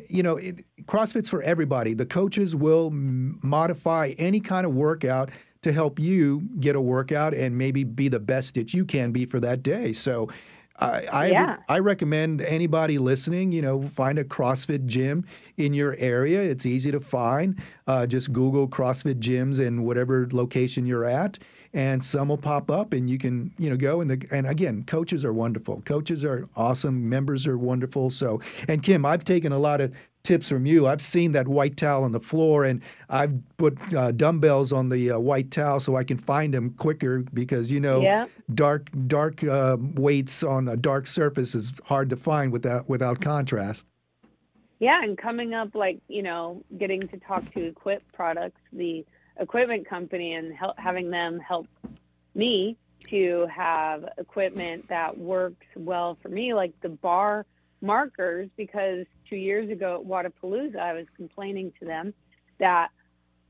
you 0.08 0.22
know, 0.22 0.36
it, 0.36 0.64
CrossFit's 0.86 1.28
for 1.28 1.42
everybody. 1.42 1.94
The 1.94 2.06
coaches 2.06 2.54
will 2.54 2.88
m- 2.88 3.38
modify 3.42 4.14
any 4.18 4.40
kind 4.40 4.66
of 4.66 4.74
workout 4.74 5.30
to 5.62 5.72
help 5.72 5.98
you 5.98 6.48
get 6.60 6.76
a 6.76 6.80
workout 6.80 7.34
and 7.34 7.58
maybe 7.58 7.82
be 7.82 8.08
the 8.08 8.20
best 8.20 8.54
that 8.54 8.72
you 8.72 8.84
can 8.84 9.12
be 9.12 9.24
for 9.26 9.40
that 9.40 9.62
day. 9.62 9.92
So, 9.92 10.28
I 10.78 11.06
I, 11.10 11.26
yeah. 11.28 11.56
I 11.68 11.78
recommend 11.78 12.42
anybody 12.42 12.98
listening, 12.98 13.50
you 13.50 13.62
know, 13.62 13.82
find 13.82 14.18
a 14.18 14.24
CrossFit 14.24 14.86
gym 14.86 15.24
in 15.56 15.72
your 15.72 15.96
area. 15.98 16.42
It's 16.42 16.66
easy 16.66 16.90
to 16.92 17.00
find. 17.00 17.60
Uh, 17.86 18.06
just 18.06 18.32
Google 18.32 18.68
CrossFit 18.68 19.20
gyms 19.20 19.58
in 19.58 19.84
whatever 19.84 20.28
location 20.30 20.86
you're 20.86 21.04
at, 21.06 21.38
and 21.72 22.02
some 22.02 22.28
will 22.28 22.38
pop 22.38 22.70
up 22.70 22.92
and 22.92 23.08
you 23.08 23.18
can 23.18 23.52
you 23.58 23.70
know 23.70 23.76
go 23.76 24.00
and 24.00 24.10
the 24.10 24.26
and 24.30 24.46
again 24.46 24.84
coaches 24.84 25.24
are 25.24 25.32
wonderful. 25.32 25.82
Coaches 25.84 26.24
are 26.24 26.48
awesome. 26.56 27.08
Members 27.08 27.46
are 27.46 27.58
wonderful. 27.58 28.10
So 28.10 28.40
and 28.68 28.82
Kym 28.82 29.06
i've 29.06 29.24
taken 29.24 29.52
a 29.52 29.58
lot 29.58 29.80
of 29.80 29.92
tips 30.26 30.48
from 30.48 30.66
you. 30.66 30.88
I've 30.88 31.00
seen 31.00 31.32
that 31.32 31.46
white 31.46 31.76
towel 31.76 32.02
on 32.02 32.12
the 32.12 32.20
floor 32.20 32.64
and 32.64 32.82
i've 33.08 33.34
put 33.56 33.78
uh, 33.94 34.10
dumbbells 34.12 34.72
on 34.72 34.88
the 34.88 35.12
uh, 35.12 35.18
white 35.18 35.50
towel 35.52 35.78
so 35.78 35.94
i 35.94 36.02
can 36.02 36.18
find 36.18 36.52
them 36.52 36.70
quicker 36.70 37.20
because 37.32 37.70
you 37.70 37.78
know 37.78 38.00
yeah. 38.00 38.26
dark 38.52 38.90
dark 39.06 39.44
uh, 39.44 39.76
weights 39.94 40.42
on 40.42 40.66
a 40.68 40.76
dark 40.76 41.06
surface 41.06 41.54
is 41.54 41.80
hard 41.84 42.10
to 42.10 42.16
find 42.16 42.52
without 42.52 42.88
without 42.88 43.20
contrast. 43.20 43.84
Yeah 44.78 45.02
and 45.02 45.16
coming 45.16 45.54
up 45.54 45.74
like 45.74 46.00
you 46.08 46.22
know 46.22 46.62
getting 46.76 47.06
to 47.08 47.16
talk 47.18 47.50
to 47.54 47.64
equip 47.64 48.02
products 48.12 48.60
the 48.72 49.06
equipment 49.38 49.88
company 49.88 50.34
and 50.34 50.52
help, 50.54 50.78
having 50.78 51.10
them 51.10 51.38
help 51.38 51.66
me 52.34 52.76
to 53.10 53.46
have 53.54 54.04
equipment 54.18 54.88
that 54.88 55.16
works 55.16 55.66
well 55.76 56.18
for 56.22 56.28
me, 56.28 56.54
like 56.54 56.72
the 56.80 56.88
bar 56.88 57.46
markers, 57.80 58.48
because 58.56 59.06
two 59.28 59.36
years 59.36 59.70
ago 59.70 60.00
at 60.00 60.06
Wodapalooza, 60.06 60.78
I 60.78 60.92
was 60.92 61.06
complaining 61.16 61.72
to 61.78 61.84
them 61.84 62.14
that 62.58 62.88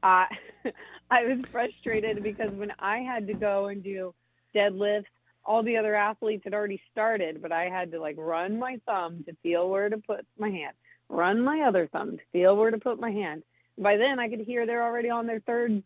I, 0.02 0.26
I 1.10 1.24
was 1.24 1.44
frustrated 1.50 2.22
because 2.22 2.50
when 2.52 2.72
I 2.78 2.98
had 2.98 3.26
to 3.28 3.34
go 3.34 3.66
and 3.66 3.82
do 3.82 4.14
deadlifts, 4.54 5.04
all 5.44 5.62
the 5.62 5.76
other 5.76 5.94
athletes 5.94 6.42
had 6.44 6.54
already 6.54 6.80
started, 6.90 7.40
but 7.40 7.52
I 7.52 7.68
had 7.68 7.92
to 7.92 8.00
like 8.00 8.16
run 8.18 8.58
my 8.58 8.80
thumb 8.84 9.24
to 9.26 9.36
feel 9.42 9.70
where 9.70 9.88
to 9.88 9.98
put 9.98 10.26
my 10.38 10.50
hand, 10.50 10.74
run 11.08 11.40
my 11.40 11.60
other 11.68 11.86
thumb 11.86 12.16
to 12.16 12.22
feel 12.32 12.56
where 12.56 12.72
to 12.72 12.78
put 12.78 12.98
my 12.98 13.10
hand 13.10 13.44
by 13.78 13.96
then 13.96 14.18
I 14.18 14.28
could 14.28 14.40
hear 14.40 14.66
they're 14.66 14.84
already 14.84 15.10
on 15.10 15.26
their 15.26 15.40
third 15.40 15.82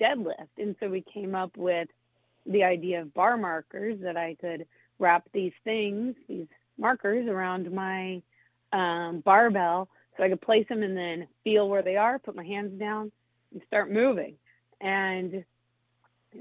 deadlift. 0.00 0.48
And 0.58 0.76
so 0.80 0.88
we 0.88 1.02
came 1.02 1.34
up 1.34 1.56
with 1.56 1.88
the 2.46 2.64
idea 2.64 3.02
of 3.02 3.14
bar 3.14 3.36
markers 3.36 3.98
that 4.02 4.16
I 4.16 4.36
could 4.40 4.66
wrap 4.98 5.24
these 5.32 5.52
things, 5.64 6.14
these 6.28 6.46
markers 6.78 7.28
around 7.28 7.70
my 7.72 8.22
um, 8.72 9.22
barbell 9.24 9.88
so 10.16 10.24
I 10.24 10.28
could 10.28 10.40
place 10.40 10.66
them 10.68 10.82
and 10.82 10.96
then 10.96 11.28
feel 11.44 11.68
where 11.68 11.82
they 11.82 11.96
are, 11.96 12.18
put 12.18 12.36
my 12.36 12.44
hands 12.44 12.78
down 12.78 13.12
and 13.52 13.62
start 13.66 13.90
moving. 13.90 14.34
And 14.80 15.44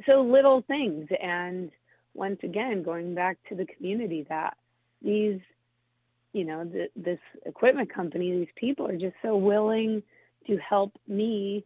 so 0.06 0.22
little 0.22 0.62
things. 0.62 1.10
And 1.22 1.72
once 2.14 2.40
again, 2.44 2.84
going 2.84 3.16
back 3.16 3.38
to 3.50 3.56
the 3.56 3.66
community 3.66 4.26
that 4.30 4.58
these, 5.02 5.40
you 6.34 6.46
know, 6.46 6.64
the, 6.64 6.88
this 6.96 7.20
equipment 7.46 7.94
company, 7.94 8.32
these 8.32 8.54
people 8.56 8.88
are 8.88 8.98
just 8.98 9.16
so 9.22 9.36
willing 9.36 10.04
to 10.48 10.58
help 10.58 10.94
me 11.08 11.66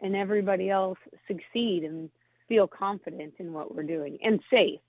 and 0.00 0.14
everybody 0.14 0.70
else 0.70 0.98
succeed 1.26 1.84
and 1.84 2.10
feel 2.48 2.66
confident 2.66 3.34
in 3.38 3.52
what 3.52 3.74
we're 3.74 3.82
doing 3.82 4.18
and 4.22 4.40
safe. 4.50 4.80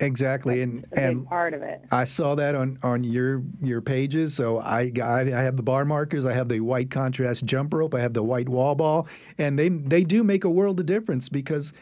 Exactly, 0.00 0.60
and 0.60 0.84
and 0.96 1.24
part 1.24 1.54
of 1.54 1.62
it. 1.62 1.80
I 1.92 2.02
saw 2.02 2.34
that 2.34 2.56
on, 2.56 2.80
on 2.82 3.04
your 3.04 3.44
your 3.62 3.80
pages. 3.80 4.34
So 4.34 4.58
I, 4.58 4.90
I, 5.00 5.20
I 5.20 5.42
have 5.42 5.56
the 5.56 5.62
bar 5.62 5.84
markers, 5.84 6.26
I 6.26 6.32
have 6.32 6.48
the 6.48 6.58
white 6.60 6.90
contrast 6.90 7.44
jump 7.44 7.72
rope, 7.72 7.94
I 7.94 8.00
have 8.00 8.12
the 8.12 8.22
white 8.24 8.48
wall 8.48 8.74
ball, 8.74 9.06
and 9.38 9.56
they 9.56 9.68
they 9.68 10.02
do 10.02 10.24
make 10.24 10.42
a 10.42 10.50
world 10.50 10.80
of 10.80 10.86
difference 10.86 11.28
because 11.28 11.72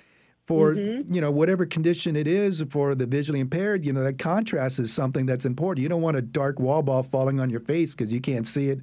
for 0.44 0.74
mm-hmm. 0.74 1.12
you 1.12 1.22
know 1.22 1.30
whatever 1.30 1.64
condition 1.64 2.14
it 2.14 2.26
is 2.26 2.62
for 2.70 2.94
the 2.94 3.06
visually 3.06 3.40
impaired, 3.40 3.82
you 3.82 3.94
know 3.94 4.04
that 4.04 4.18
contrast 4.18 4.78
is 4.78 4.92
something 4.92 5.24
that's 5.24 5.46
important. 5.46 5.82
You 5.82 5.88
don't 5.88 6.02
want 6.02 6.18
a 6.18 6.22
dark 6.22 6.60
wall 6.60 6.82
ball 6.82 7.02
falling 7.02 7.40
on 7.40 7.48
your 7.48 7.60
face 7.60 7.94
because 7.94 8.12
you 8.12 8.20
can't 8.20 8.46
see 8.46 8.68
it 8.68 8.80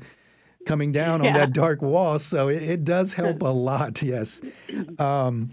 coming 0.69 0.91
down 1.01 1.21
yeah. 1.21 1.29
on 1.29 1.33
that 1.33 1.53
dark 1.53 1.81
wall. 1.81 2.19
So 2.19 2.47
it, 2.47 2.63
it 2.63 2.83
does 2.83 3.13
help 3.13 3.41
a 3.41 3.47
lot. 3.47 4.01
Yes. 4.09 4.41
Um, 4.97 5.51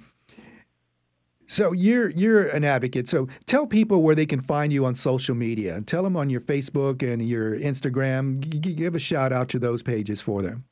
so 1.47 1.73
you're 1.73 2.11
you're 2.11 2.49
an 2.49 2.65
advocate. 2.65 3.09
So 3.09 3.29
tell 3.47 3.67
people 3.67 4.03
where 4.03 4.15
they 4.15 4.27
can 4.27 4.41
find 4.41 4.73
you 4.73 4.85
on 4.85 4.95
social 4.95 5.35
media. 5.35 5.81
Tell 5.83 6.03
them 6.03 6.17
on 6.17 6.31
your 6.31 6.41
Facebook 6.41 7.03
and 7.03 7.27
your 7.27 7.59
Instagram. 7.59 8.41
G- 8.41 8.75
give 8.75 8.95
a 8.95 8.99
shout 8.99 9.33
out 9.33 9.49
to 9.51 9.59
those 9.59 9.83
pages 9.83 10.21
for 10.21 10.43
them. 10.43 10.65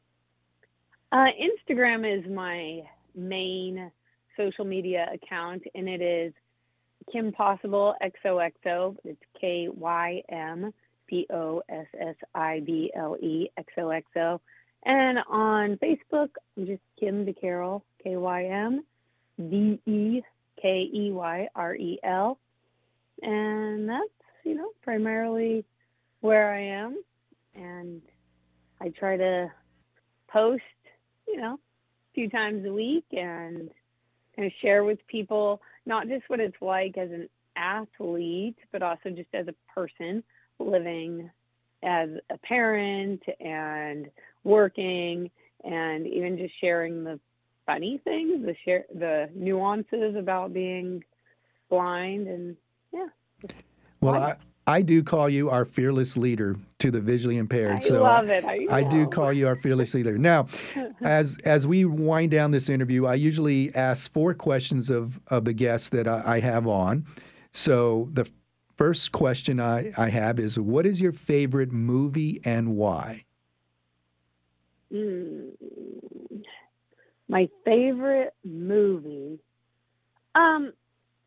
Uh, 1.13 1.27
Instagram 1.41 2.05
is 2.07 2.29
my 2.31 2.81
main 3.15 3.91
social 4.37 4.65
media 4.65 5.07
account, 5.13 5.63
and 5.75 5.89
it 5.89 6.03
is 6.03 6.33
Kym 7.15 7.33
Possible 7.33 7.95
XOXO. 8.03 8.97
It's 9.05 9.23
K 9.41 9.69
Y 9.71 10.23
M 10.29 10.73
P 11.07 11.27
O 11.33 11.63
S 11.69 11.87
S 11.99 12.17
I 12.35 12.61
B 12.65 12.93
L 12.95 13.17
E 13.21 13.51
X 13.57 13.73
O 13.79 13.91
X 13.91 14.07
O. 14.17 14.41
And 14.85 15.19
on 15.29 15.79
Facebook, 15.79 16.31
I'm 16.57 16.67
just 16.67 16.83
Kym 17.01 17.27
DeKeyrel, 17.27 17.83
K 18.03 18.17
Y 18.17 18.45
M 18.45 18.85
D 19.39 19.81
E 19.87 20.23
K 20.61 20.91
E 20.93 21.11
Y 21.13 21.49
R 21.55 21.75
E 21.75 21.99
L. 22.05 22.39
And 23.23 23.89
that's, 23.89 24.09
you 24.45 24.55
know, 24.55 24.71
primarily 24.83 25.65
where 26.21 26.53
I 26.53 26.61
am. 26.61 27.03
And 27.55 28.03
I 28.81 28.91
try 28.91 29.17
to 29.17 29.51
post, 30.29 30.63
you 31.27 31.37
know, 31.37 31.55
a 31.55 32.15
few 32.15 32.29
times 32.29 32.67
a 32.67 32.73
week 32.73 33.07
and 33.13 33.71
kind 34.37 34.47
of 34.47 34.53
share 34.61 34.85
with 34.85 34.99
people 35.07 35.63
not 35.87 36.09
just 36.09 36.29
what 36.29 36.41
it's 36.41 36.61
like 36.61 36.99
as 36.99 37.11
an 37.11 37.29
athlete, 37.57 38.57
but 38.73 38.83
also 38.83 39.11
just 39.11 39.29
as 39.33 39.47
a 39.49 39.55
person 39.75 40.23
living 40.59 41.31
as 41.83 42.09
a 42.31 42.39
parent 42.39 43.23
and 43.41 44.11
working 44.43 45.31
and 45.65 46.07
even 46.07 46.37
just 46.37 46.55
sharing 46.61 47.05
the 47.05 47.19
funny 47.67 48.01
things, 48.05 48.45
the 48.45 48.55
share, 48.65 48.85
the 48.95 49.31
nuances 49.35 50.17
about 50.17 50.53
being 50.53 51.03
blind, 51.71 52.29
and 52.29 52.57
yeah. 52.93 53.07
Well, 54.01 54.15
I, 54.15 54.37
I 54.67 54.83
do 54.83 55.03
call 55.03 55.29
you 55.29 55.51
our 55.51 55.65
fearless 55.65 56.17
leader 56.17 56.57
to 56.79 56.91
the 56.91 57.01
visually 57.01 57.37
impaired. 57.37 57.77
I 57.77 57.79
so 57.81 58.03
love 58.03 58.29
it. 58.29 58.45
I, 58.45 58.67
I 58.71 58.83
do 58.83 59.07
call 59.07 59.33
you 59.33 59.47
our 59.47 59.57
fearless 59.57 59.95
leader. 59.95 60.19
Now, 60.19 60.49
as 61.03 61.39
as 61.45 61.67
we 61.67 61.85
wind 61.85 62.31
down 62.31 62.51
this 62.51 62.69
interview, 62.69 63.07
I 63.07 63.15
usually 63.15 63.75
ask 63.75 64.11
four 64.11 64.35
questions 64.35 64.91
of 64.91 65.21
of 65.29 65.45
the 65.45 65.53
guests 65.53 65.89
that 65.91 66.07
I, 66.07 66.23
I 66.25 66.41
have 66.41 66.67
on. 66.67 67.07
So 67.53 68.09
the 68.13 68.29
first 68.77 69.13
question 69.13 69.61
I, 69.61 69.93
I 69.97 70.09
have 70.09 70.39
is, 70.39 70.59
what 70.59 70.87
is 70.87 71.01
your 71.01 71.13
favorite 71.13 71.73
movie 71.73 72.41
and 72.45 72.77
why? 72.77 73.25
Mm, 74.93 75.51
my 77.29 77.49
favorite 77.65 78.35
movie. 78.45 79.41
Um, 80.35 80.73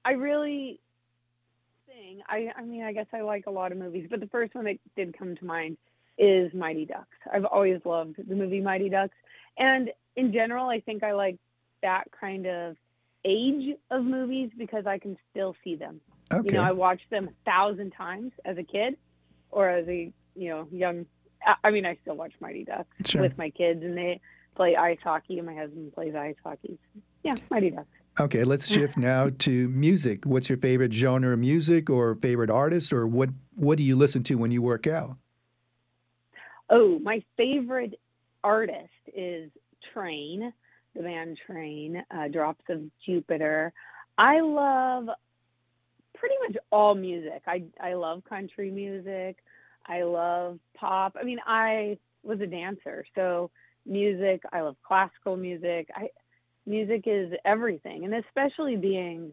I 0.05 0.11
really 0.11 0.79
thing. 1.87 2.21
I 2.27 2.51
I 2.55 2.63
mean, 2.63 2.83
I 2.83 2.93
guess 2.93 3.07
I 3.13 3.21
like 3.21 3.45
a 3.47 3.51
lot 3.51 3.71
of 3.71 3.77
movies, 3.77 4.07
but 4.09 4.19
the 4.19 4.27
first 4.27 4.55
one 4.55 4.65
that 4.65 4.77
did 4.95 5.17
come 5.17 5.35
to 5.35 5.45
mind 5.45 5.77
is 6.17 6.53
Mighty 6.53 6.85
Ducks. 6.85 7.07
I've 7.31 7.45
always 7.45 7.79
loved 7.85 8.15
the 8.27 8.35
movie 8.35 8.61
Mighty 8.61 8.89
Ducks, 8.89 9.15
and 9.57 9.89
in 10.15 10.31
general, 10.33 10.67
I 10.69 10.79
think 10.79 11.03
I 11.03 11.13
like 11.13 11.37
that 11.81 12.05
kind 12.19 12.45
of 12.45 12.75
age 13.25 13.75
of 13.91 14.03
movies 14.03 14.49
because 14.57 14.85
I 14.85 14.97
can 14.97 15.17
still 15.31 15.55
see 15.63 15.75
them. 15.75 16.01
Okay. 16.31 16.47
You 16.49 16.53
know, 16.57 16.63
I 16.63 16.71
watched 16.71 17.09
them 17.09 17.29
a 17.29 17.49
thousand 17.49 17.91
times 17.91 18.31
as 18.45 18.57
a 18.57 18.63
kid 18.63 18.97
or 19.51 19.69
as 19.69 19.87
a 19.87 20.11
you 20.35 20.49
know 20.49 20.67
young. 20.71 21.05
I- 21.63 21.71
mean, 21.71 21.85
I 21.85 21.97
still 22.01 22.15
watch 22.15 22.33
Mighty 22.39 22.63
Ducks 22.65 22.87
Sure. 23.05 23.21
with 23.21 23.37
my 23.37 23.49
kids, 23.49 23.83
and 23.83 23.97
they 23.97 24.19
play 24.55 24.75
ice 24.75 24.97
hockey, 25.03 25.37
and 25.37 25.45
my 25.47 25.53
husband 25.55 25.93
plays 25.93 26.15
ice 26.15 26.35
hockey. 26.43 26.77
Yeah, 27.23 27.35
Mighty 27.49 27.69
Ducks. 27.69 27.87
Okay, 28.19 28.43
let's 28.43 28.67
shift 28.67 28.97
now 28.97 29.29
to 29.39 29.69
music. 29.69 30.25
What's 30.25 30.49
your 30.49 30.57
favorite 30.57 30.91
genre 30.91 31.33
of 31.33 31.39
music 31.39 31.87
or 31.89 32.15
favorite 32.15 32.49
artist 32.49 32.91
or 32.91 33.05
what 33.07 33.29
what 33.55 33.77
do 33.77 33.83
you 33.83 33.95
listen 33.95 34.23
to 34.23 34.35
when 34.35 34.51
you 34.51 34.61
work 34.61 34.87
out? 34.87 35.17
Oh, 36.69 36.99
my 36.99 37.23
favorite 37.37 37.99
artist 38.43 38.89
is 39.15 39.51
Train, 39.93 40.51
the 40.95 41.01
band 41.03 41.39
Train, 41.45 42.03
uh, 42.11 42.27
Drops 42.27 42.65
of 42.69 42.81
Jupiter. 43.05 43.71
I 44.17 44.41
love 44.41 45.07
pretty 46.19 46.35
much 46.47 46.57
all 46.71 46.95
music. 46.95 47.41
I 47.47 47.63
I 47.81 47.93
love 47.93 48.23
country 48.27 48.71
music. 48.71 49.37
I 49.85 50.03
love 50.03 50.59
pop. 50.75 51.15
I 51.19 51.23
mean, 51.23 51.39
I 51.45 51.97
was 52.23 52.41
a 52.41 52.47
dancer, 52.47 53.05
so 53.15 53.49
music. 53.85 54.43
I 54.51 54.61
love 54.61 54.75
classical 54.85 55.37
music. 55.37 55.89
I 55.95 56.09
music 56.65 57.03
is 57.05 57.31
everything, 57.45 58.05
and 58.05 58.13
especially 58.13 58.75
being 58.75 59.31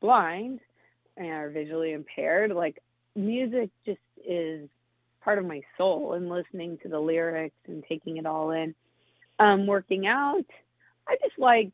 blind 0.00 0.60
or 1.16 1.50
visually 1.50 1.92
impaired, 1.92 2.50
like 2.50 2.82
music 3.14 3.70
just 3.86 4.00
is 4.26 4.68
part 5.22 5.38
of 5.38 5.46
my 5.46 5.60
soul 5.78 6.14
and 6.14 6.28
listening 6.28 6.78
to 6.82 6.88
the 6.88 6.98
lyrics 6.98 7.54
and 7.68 7.84
taking 7.88 8.16
it 8.16 8.26
all 8.26 8.50
in. 8.50 8.74
Um, 9.38 9.66
working 9.66 10.06
out, 10.06 10.44
I 11.08 11.16
just 11.22 11.38
like 11.38 11.72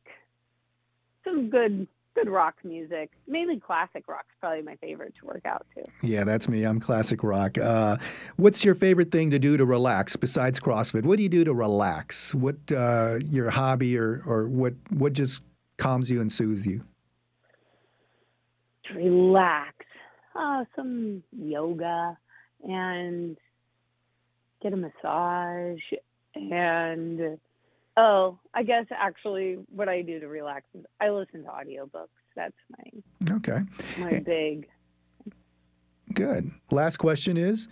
some 1.24 1.50
good 1.50 1.86
good 2.18 2.30
rock 2.30 2.56
music. 2.64 3.10
Mainly 3.26 3.60
classic 3.60 4.08
rock's 4.08 4.34
probably 4.40 4.62
my 4.62 4.76
favorite 4.76 5.14
to 5.20 5.26
work 5.26 5.44
out 5.44 5.66
to. 5.74 5.84
Yeah, 6.06 6.24
that's 6.24 6.48
me. 6.48 6.64
I'm 6.64 6.80
classic 6.80 7.22
rock. 7.22 7.58
Uh, 7.58 7.96
what's 8.36 8.64
your 8.64 8.74
favorite 8.74 9.10
thing 9.10 9.30
to 9.30 9.38
do 9.38 9.56
to 9.56 9.64
relax 9.64 10.16
besides 10.16 10.60
CrossFit? 10.60 11.04
What 11.04 11.16
do 11.16 11.22
you 11.22 11.28
do 11.28 11.44
to 11.44 11.54
relax? 11.54 12.34
What 12.34 12.56
uh, 12.74 13.18
your 13.24 13.50
hobby 13.50 13.96
or 13.98 14.22
or 14.26 14.48
what 14.48 14.74
what 14.90 15.12
just 15.12 15.42
calms 15.76 16.10
you 16.10 16.20
and 16.20 16.30
soothes 16.30 16.66
you? 16.66 16.84
To 18.88 18.94
relax, 18.94 19.74
uh, 20.34 20.64
some 20.74 21.22
yoga 21.32 22.16
and 22.64 23.36
get 24.62 24.72
a 24.72 24.76
massage 24.76 25.80
and 26.34 27.38
oh, 27.98 28.38
I 28.54 28.62
guess 28.62 28.86
actually 28.90 29.58
what 29.68 29.88
I 29.88 30.00
do 30.02 30.20
to 30.20 30.28
relax 30.28 30.64
is 30.74 30.84
I 31.00 31.10
listen 31.10 31.42
to 31.44 31.50
audiobooks. 31.50 32.08
That's 32.34 32.54
my 32.70 33.34
Okay, 33.36 33.60
my 33.98 34.20
big 34.20 34.68
good. 36.14 36.50
Last 36.70 36.96
question 36.96 37.36
is, 37.36 37.68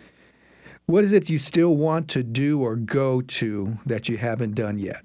what 0.86 1.04
is 1.04 1.12
it 1.12 1.28
you 1.28 1.38
still 1.38 1.74
want 1.76 2.08
to 2.10 2.22
do 2.22 2.62
or 2.62 2.76
go 2.76 3.20
to 3.20 3.78
that 3.86 4.08
you 4.08 4.16
haven't 4.18 4.54
done 4.54 4.78
yet? 4.78 5.02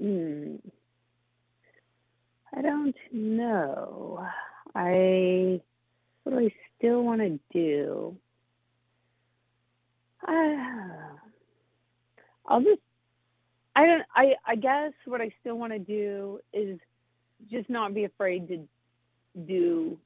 Hmm. 0.00 0.56
I 2.54 2.62
don't 2.62 2.96
know. 3.12 4.26
I 4.74 5.60
what 6.22 6.32
do 6.32 6.46
I 6.46 6.54
still 6.76 7.02
want 7.02 7.20
to 7.20 7.38
do? 7.52 8.16
I, 10.26 10.56
I'll 12.46 12.60
just. 12.60 12.80
I. 14.14 14.34
I 14.46 14.56
guess 14.56 14.92
what 15.04 15.20
I 15.20 15.32
still 15.40 15.56
want 15.58 15.72
to 15.72 15.78
do 15.78 16.40
is 16.52 16.78
just 17.50 17.70
not 17.70 17.94
be 17.94 18.04
afraid 18.04 18.48
to 18.48 18.68
do 19.46 19.98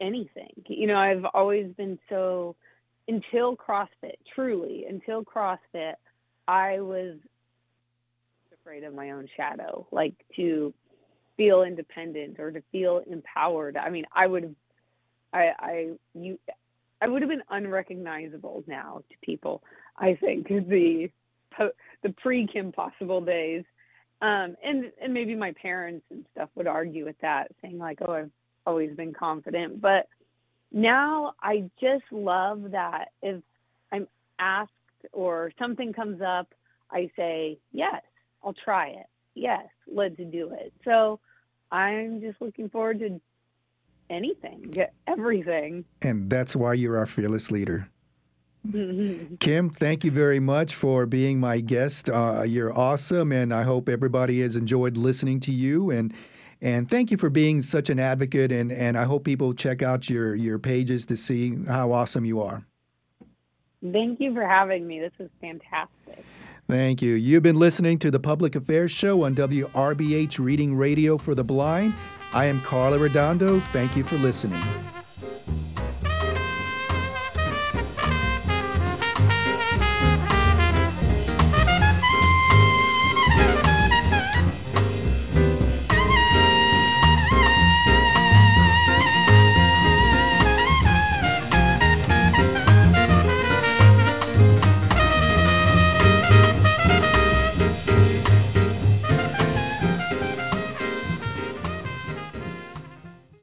anything. 0.00 0.52
You 0.66 0.86
know, 0.86 0.96
I've 0.96 1.24
always 1.34 1.72
been 1.76 1.98
so 2.08 2.56
until 3.08 3.56
CrossFit. 3.56 4.16
Truly, 4.34 4.86
until 4.88 5.24
CrossFit, 5.24 5.94
I 6.46 6.80
was 6.80 7.16
afraid 8.60 8.84
of 8.84 8.94
my 8.94 9.10
own 9.10 9.28
shadow, 9.36 9.86
like 9.90 10.14
to 10.36 10.72
feel 11.36 11.62
independent 11.62 12.38
or 12.38 12.50
to 12.50 12.62
feel 12.70 13.02
empowered. 13.10 13.76
I 13.76 13.90
mean, 13.90 14.04
I 14.14 14.26
would 14.26 14.42
have, 14.42 14.54
I, 15.32 15.50
I, 15.58 15.90
you, 16.14 16.38
I 17.00 17.08
would 17.08 17.22
have 17.22 17.30
been 17.30 17.42
unrecognizable 17.48 18.62
now 18.66 19.02
to 19.08 19.16
people. 19.26 19.62
I 19.96 20.16
think 20.20 20.48
the 20.48 21.08
the 22.02 22.10
pre 22.10 22.46
Kym 22.46 22.74
Possible 22.74 23.20
days, 23.20 23.64
um, 24.22 24.56
and 24.62 24.92
and 25.02 25.14
maybe 25.14 25.34
my 25.34 25.52
parents 25.52 26.04
and 26.10 26.24
stuff 26.32 26.48
would 26.54 26.66
argue 26.66 27.04
with 27.04 27.18
that, 27.22 27.48
saying 27.62 27.78
like, 27.78 27.98
oh, 28.06 28.12
I've 28.12 28.30
always 28.66 28.94
been 28.96 29.12
confident, 29.12 29.80
but 29.80 30.08
now 30.72 31.34
I 31.42 31.70
just 31.80 32.04
love 32.10 32.70
that 32.72 33.08
if 33.22 33.42
I'm 33.92 34.06
asked 34.38 34.70
or 35.12 35.52
something 35.58 35.92
comes 35.92 36.20
up, 36.22 36.54
I 36.90 37.10
say 37.16 37.58
yes, 37.72 38.02
I'll 38.44 38.54
try 38.54 38.88
it. 38.88 39.06
Yes, 39.34 39.66
let's 39.92 40.16
do 40.16 40.52
it. 40.52 40.72
So 40.84 41.20
I'm 41.70 42.20
just 42.20 42.40
looking 42.40 42.68
forward 42.68 42.98
to 43.00 43.20
anything, 44.08 44.72
everything. 45.06 45.84
And 46.02 46.28
that's 46.28 46.54
why 46.56 46.74
you're 46.74 46.98
our 46.98 47.06
fearless 47.06 47.50
leader. 47.50 47.88
Kym, 48.66 49.74
thank 49.74 50.04
you 50.04 50.10
very 50.10 50.38
much 50.38 50.74
for 50.74 51.06
being 51.06 51.40
my 51.40 51.60
guest. 51.60 52.10
Uh, 52.10 52.42
you're 52.42 52.76
awesome, 52.76 53.32
and 53.32 53.54
I 53.54 53.62
hope 53.62 53.88
everybody 53.88 54.42
has 54.42 54.54
enjoyed 54.54 54.96
listening 54.96 55.40
to 55.40 55.52
you. 55.52 55.90
And 55.90 56.12
and 56.62 56.90
thank 56.90 57.10
you 57.10 57.16
for 57.16 57.30
being 57.30 57.62
such 57.62 57.88
an 57.88 57.98
advocate. 57.98 58.52
And, 58.52 58.70
and 58.70 58.98
I 58.98 59.04
hope 59.04 59.24
people 59.24 59.54
check 59.54 59.82
out 59.82 60.10
your 60.10 60.34
your 60.34 60.58
pages 60.58 61.06
to 61.06 61.16
see 61.16 61.56
how 61.66 61.92
awesome 61.92 62.24
you 62.24 62.42
are. 62.42 62.66
Thank 63.82 64.20
you 64.20 64.34
for 64.34 64.46
having 64.46 64.86
me. 64.86 65.00
This 65.00 65.12
is 65.18 65.30
fantastic. 65.40 66.24
Thank 66.68 67.00
you. 67.02 67.14
You've 67.14 67.42
been 67.42 67.56
listening 67.56 67.98
to 68.00 68.10
the 68.10 68.20
Public 68.20 68.54
Affairs 68.54 68.92
Show 68.92 69.24
on 69.24 69.34
WRBH 69.34 70.38
Reading 70.38 70.76
Radio 70.76 71.16
for 71.16 71.34
the 71.34 71.42
Blind. 71.42 71.94
I 72.32 72.44
am 72.44 72.60
Carla 72.60 72.98
Redondo. 72.98 73.58
Thank 73.72 73.96
you 73.96 74.04
for 74.04 74.16
listening. 74.16 74.62